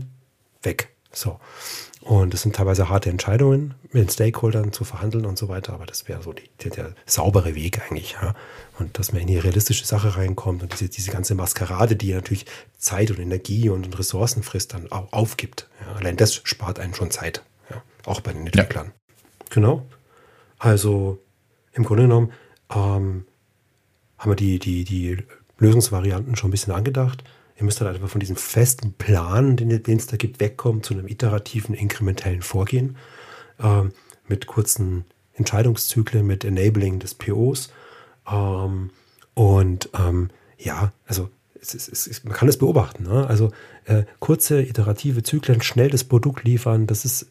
weg. 0.64 0.90
So. 1.12 1.40
Und 2.02 2.36
das 2.36 2.44
sind 2.44 2.56
teilweise 2.56 2.90
harte 2.90 3.10
Entscheidungen, 3.10 3.74
mit 3.92 4.04
den 4.04 4.10
Stakeholdern 4.10 4.72
zu 4.72 4.84
verhandeln 4.84 5.26
und 5.26 5.40
so 5.40 5.48
weiter, 5.50 5.74
aber 5.74 5.88
das 5.88 6.08
wäre 6.08 6.22
so 6.22 6.34
die, 6.34 6.48
der, 6.64 6.72
der, 6.72 6.96
saubere 7.08 7.56
Weg 7.56 7.82
eigentlich. 7.82 8.16
Ja? 8.22 8.36
Und 8.78 9.00
dass 9.00 9.12
man 9.12 9.22
in 9.22 9.28
die 9.28 9.40
realistische 9.40 9.86
Sache 9.86 10.16
reinkommt 10.16 10.62
und 10.62 10.72
diese, 10.74 10.88
diese 10.88 11.10
ganze 11.10 11.34
Maskerade, 11.34 11.96
die 11.96 12.14
natürlich 12.14 12.46
Zeit 12.78 13.10
und 13.10 13.20
Energie 13.20 13.70
und 13.70 13.98
Ressourcen 13.98 14.44
frisst, 14.44 14.74
dann 14.76 14.92
auch 14.92 15.12
aufgibt. 15.14 15.68
Ja? 15.82 15.96
Allein 15.96 16.16
das 16.16 16.36
spart 16.36 16.80
einen 16.80 16.94
schon 16.94 17.10
Zeit. 17.10 17.44
Auch 18.06 18.22
bei 18.22 18.34
den 18.34 18.46
Entwicklern. 18.46 18.88
Ja. 18.88 19.46
Genau. 19.50 19.86
Also 20.60 21.20
im 21.74 21.84
Grunde 21.84 22.04
genommen 22.04 22.32
ähm, 22.70 23.26
haben 24.18 24.32
wir 24.32 24.36
die, 24.36 24.60
die, 24.60 24.84
die 24.84 25.18
Lösungsvarianten 25.58 26.36
schon 26.36 26.50
ein 26.50 26.52
bisschen 26.52 26.74
angedacht. 26.74 27.24
Ihr 27.58 27.64
müsst 27.64 27.80
halt 27.80 27.94
einfach 27.94 28.10
von 28.10 28.20
diesem 28.20 28.36
festen 28.36 28.94
Plan, 28.94 29.56
den, 29.56 29.72
es 29.72 30.08
da 30.08 30.18
gibt, 30.18 30.40
wegkommen 30.40 30.84
zu 30.84 30.94
einem 30.94 31.08
iterativen, 31.08 31.74
inkrementellen 31.74 32.42
Vorgehen 32.42 32.98
ähm, 33.60 33.94
mit 34.28 34.46
kurzen 34.48 35.06
Entscheidungszyklen, 35.34 36.26
mit 36.26 36.44
Enabling 36.44 37.00
des 37.00 37.16
POs. 37.16 37.72
Ähm, 38.30 38.92
und 39.34 39.90
ähm, 39.98 40.30
ja, 40.58 40.92
also 41.06 41.30
es 41.62 41.74
ist, 41.74 41.88
es 41.90 42.08
ist, 42.08 42.26
man 42.26 42.34
kann 42.34 42.48
es 42.48 42.58
beobachten. 42.58 43.04
Ne? 43.04 43.28
Also 43.28 43.52
äh, 43.86 44.04
kurze 44.20 44.62
iterative 44.62 45.24
Zyklen, 45.24 45.62
schnell 45.62 45.90
das 45.90 46.04
Produkt 46.04 46.44
liefern, 46.44 46.88
das 46.88 47.06
ist 47.06 47.28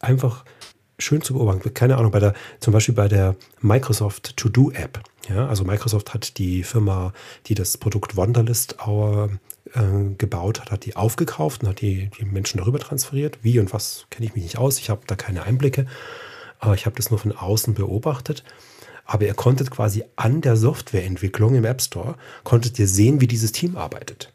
einfach 0.00 0.44
schön 0.98 1.22
zu 1.22 1.34
beobachten. 1.34 1.74
Keine 1.74 1.96
Ahnung, 1.96 2.12
bei 2.12 2.20
der, 2.20 2.34
zum 2.60 2.72
Beispiel 2.72 2.94
bei 2.94 3.08
der 3.08 3.36
Microsoft 3.60 4.36
To-Do 4.36 4.70
App. 4.70 5.00
Ja, 5.28 5.48
also 5.48 5.64
Microsoft 5.64 6.14
hat 6.14 6.38
die 6.38 6.62
Firma, 6.62 7.12
die 7.46 7.54
das 7.54 7.78
Produkt 7.78 8.16
Wunderlist 8.16 8.80
äh, 9.74 10.14
gebaut 10.16 10.60
hat, 10.60 10.70
hat 10.70 10.84
die 10.84 10.96
aufgekauft 10.96 11.62
und 11.62 11.68
hat 11.68 11.80
die, 11.80 12.10
die 12.18 12.24
Menschen 12.24 12.58
darüber 12.58 12.78
transferiert. 12.78 13.38
Wie 13.42 13.58
und 13.58 13.72
was 13.72 14.06
kenne 14.10 14.26
ich 14.26 14.34
mich 14.34 14.44
nicht 14.44 14.58
aus. 14.58 14.78
Ich 14.78 14.90
habe 14.90 15.02
da 15.06 15.16
keine 15.16 15.42
Einblicke. 15.42 15.86
Äh, 16.62 16.74
ich 16.74 16.86
habe 16.86 16.96
das 16.96 17.10
nur 17.10 17.18
von 17.18 17.32
außen 17.32 17.74
beobachtet. 17.74 18.44
Aber 19.04 19.26
ihr 19.26 19.34
konntet 19.34 19.70
quasi 19.70 20.04
an 20.16 20.40
der 20.40 20.56
Softwareentwicklung 20.56 21.54
im 21.54 21.64
App 21.64 21.82
Store, 21.82 22.16
konntet 22.42 22.78
ihr 22.78 22.88
sehen, 22.88 23.20
wie 23.20 23.26
dieses 23.26 23.52
Team 23.52 23.76
arbeitet. 23.76 24.32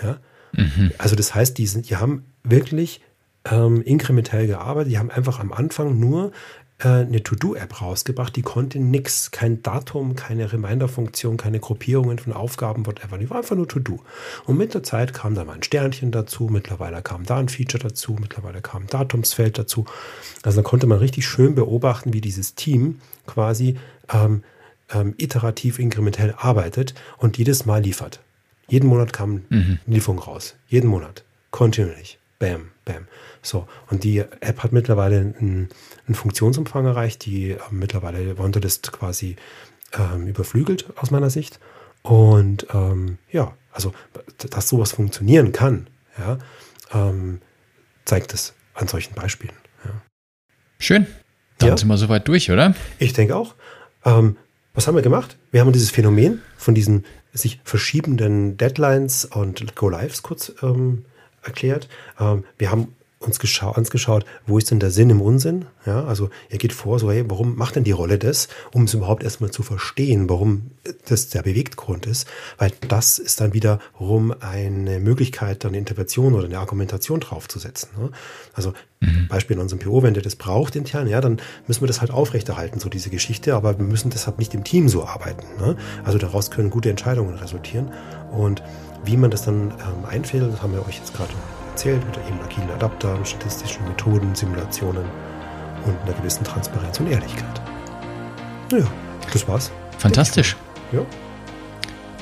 Ja? 0.00 0.18
Mhm. 0.52 0.92
Also 0.98 1.16
das 1.16 1.34
heißt, 1.34 1.58
die, 1.58 1.66
sind, 1.66 1.90
die 1.90 1.96
haben 1.96 2.24
wirklich 2.44 3.00
ähm, 3.50 3.82
inkrementell 3.82 4.46
gearbeitet. 4.46 4.92
Die 4.92 4.98
haben 4.98 5.10
einfach 5.10 5.40
am 5.40 5.52
Anfang 5.52 5.98
nur 5.98 6.32
äh, 6.78 6.88
eine 6.88 7.22
To-Do-App 7.22 7.80
rausgebracht, 7.80 8.36
die 8.36 8.42
konnte 8.42 8.78
nichts, 8.78 9.30
kein 9.30 9.62
Datum, 9.62 10.14
keine 10.14 10.52
Reminder-Funktion, 10.52 11.36
keine 11.36 11.58
Gruppierungen 11.58 12.18
von 12.18 12.32
Aufgaben, 12.32 12.84
whatever. 12.86 13.16
Die 13.18 13.30
war 13.30 13.38
einfach 13.38 13.56
nur 13.56 13.66
To-Do. 13.66 14.00
Und 14.44 14.58
mit 14.58 14.74
der 14.74 14.82
Zeit 14.82 15.14
kam 15.14 15.34
da 15.34 15.44
mal 15.44 15.54
ein 15.54 15.62
Sternchen 15.62 16.10
dazu, 16.10 16.48
mittlerweile 16.50 17.00
kam 17.00 17.24
da 17.24 17.38
ein 17.38 17.48
Feature 17.48 17.82
dazu, 17.82 18.16
mittlerweile 18.20 18.60
kam 18.60 18.82
ein 18.82 18.88
Datumsfeld 18.88 19.58
dazu. 19.58 19.86
Also 20.42 20.60
da 20.60 20.68
konnte 20.68 20.86
man 20.86 20.98
richtig 20.98 21.26
schön 21.26 21.54
beobachten, 21.54 22.12
wie 22.12 22.20
dieses 22.20 22.54
Team 22.54 23.00
quasi 23.26 23.78
ähm, 24.12 24.42
ähm, 24.92 25.14
iterativ, 25.16 25.78
inkrementell 25.78 26.34
arbeitet 26.36 26.94
und 27.16 27.38
jedes 27.38 27.64
Mal 27.66 27.82
liefert. 27.82 28.20
Jeden 28.68 28.88
Monat 28.88 29.12
kam 29.12 29.42
mhm. 29.48 29.78
Lieferung 29.86 30.18
raus. 30.18 30.56
Jeden 30.68 30.90
Monat. 30.90 31.24
Kontinuierlich. 31.50 32.18
Bam, 32.38 32.70
bam. 32.84 33.06
So, 33.42 33.66
und 33.88 34.04
die 34.04 34.18
App 34.18 34.62
hat 34.62 34.72
mittlerweile 34.72 35.18
einen, 35.18 35.68
einen 36.06 36.14
Funktionsumfang 36.14 36.84
erreicht, 36.84 37.24
die 37.24 37.52
äh, 37.52 37.58
mittlerweile 37.70 38.36
Wunderlist 38.38 38.92
quasi 38.92 39.36
ähm, 39.92 40.26
überflügelt 40.26 40.86
aus 40.96 41.10
meiner 41.10 41.30
Sicht. 41.30 41.58
Und 42.02 42.66
ähm, 42.72 43.18
ja, 43.30 43.54
also, 43.72 43.92
dass 44.50 44.68
sowas 44.68 44.92
funktionieren 44.92 45.52
kann, 45.52 45.88
ja, 46.18 46.38
ähm, 46.92 47.40
zeigt 48.04 48.34
es 48.34 48.54
an 48.74 48.88
solchen 48.88 49.14
Beispielen. 49.14 49.54
Ja. 49.84 49.90
Schön. 50.78 51.06
Dann 51.58 51.70
ja. 51.70 51.76
sind 51.76 51.88
wir 51.88 51.96
soweit 51.96 52.28
durch, 52.28 52.50
oder? 52.50 52.74
Ich 52.98 53.12
denke 53.12 53.34
auch. 53.34 53.54
Ähm, 54.04 54.36
was 54.74 54.86
haben 54.86 54.94
wir 54.94 55.02
gemacht? 55.02 55.38
Wir 55.50 55.62
haben 55.62 55.72
dieses 55.72 55.90
Phänomen 55.90 56.42
von 56.58 56.74
diesen 56.74 57.06
sich 57.32 57.60
verschiebenden 57.64 58.56
Deadlines 58.56 59.24
und 59.24 59.74
Go-Lives 59.74 60.22
kurz 60.22 60.52
ähm, 60.62 61.06
erklärt. 61.46 61.88
Ähm, 62.18 62.44
wir 62.58 62.70
haben 62.70 62.96
uns 63.26 63.40
angeschaut, 63.60 64.24
wo 64.46 64.58
ist 64.58 64.70
denn 64.70 64.78
der 64.78 64.90
Sinn 64.90 65.10
im 65.10 65.20
Unsinn? 65.20 65.64
Ja, 65.86 66.04
also 66.04 66.30
er 66.50 66.58
geht 66.58 66.72
vor, 66.72 66.98
so, 66.98 67.10
hey, 67.10 67.24
warum 67.28 67.56
macht 67.56 67.76
denn 67.76 67.84
die 67.84 67.92
Rolle 67.92 68.18
das, 68.18 68.48
um 68.72 68.84
es 68.84 68.94
überhaupt 68.94 69.22
erstmal 69.22 69.50
zu 69.50 69.62
verstehen, 69.62 70.28
warum 70.28 70.70
das 71.08 71.28
der 71.28 71.42
Bewegtgrund 71.42 72.06
ist? 72.06 72.28
Weil 72.58 72.72
das 72.88 73.18
ist 73.18 73.40
dann 73.40 73.54
wiederum 73.54 74.34
eine 74.40 75.00
Möglichkeit, 75.00 75.64
dann 75.64 75.70
eine 75.70 75.78
Intervention 75.78 76.34
oder 76.34 76.44
eine 76.44 76.58
Argumentation 76.58 77.20
draufzusetzen. 77.20 77.90
Ne? 77.98 78.10
Also 78.52 78.74
mhm. 79.00 79.28
Beispiel 79.28 79.56
in 79.56 79.62
unserem 79.62 79.80
PO, 79.80 80.02
wenn 80.02 80.14
der 80.14 80.22
das 80.22 80.36
braucht 80.36 80.76
intern, 80.76 81.08
ja, 81.08 81.20
dann 81.20 81.40
müssen 81.66 81.82
wir 81.82 81.88
das 81.88 82.00
halt 82.00 82.10
aufrechterhalten, 82.10 82.80
so 82.80 82.88
diese 82.88 83.10
Geschichte, 83.10 83.54
aber 83.54 83.78
wir 83.78 83.86
müssen 83.86 84.10
deshalb 84.10 84.38
nicht 84.38 84.54
im 84.54 84.64
Team 84.64 84.88
so 84.88 85.04
arbeiten. 85.04 85.46
Ne? 85.58 85.76
Also 86.04 86.18
daraus 86.18 86.50
können 86.50 86.70
gute 86.70 86.90
Entscheidungen 86.90 87.34
resultieren. 87.34 87.92
Und 88.30 88.62
wie 89.04 89.16
man 89.16 89.30
das 89.30 89.44
dann 89.44 89.70
ähm, 89.70 90.04
einfädelt, 90.08 90.52
das 90.52 90.62
haben 90.62 90.72
wir 90.72 90.86
euch 90.86 90.98
jetzt 90.98 91.14
gerade 91.14 91.32
erzählt, 91.70 92.04
mit 92.06 92.16
eben 92.26 92.40
agilen 92.40 92.70
Adaptern, 92.70 93.24
statistischen 93.24 93.86
Methoden, 93.86 94.34
Simulationen 94.34 95.04
und 95.84 95.96
einer 96.02 96.12
gewissen 96.14 96.44
Transparenz 96.44 96.98
und 97.00 97.08
Ehrlichkeit. 97.08 97.60
Naja, 98.70 98.86
das 99.32 99.46
war's. 99.46 99.70
Fantastisch. 99.98 100.56
Ja. 100.92 101.00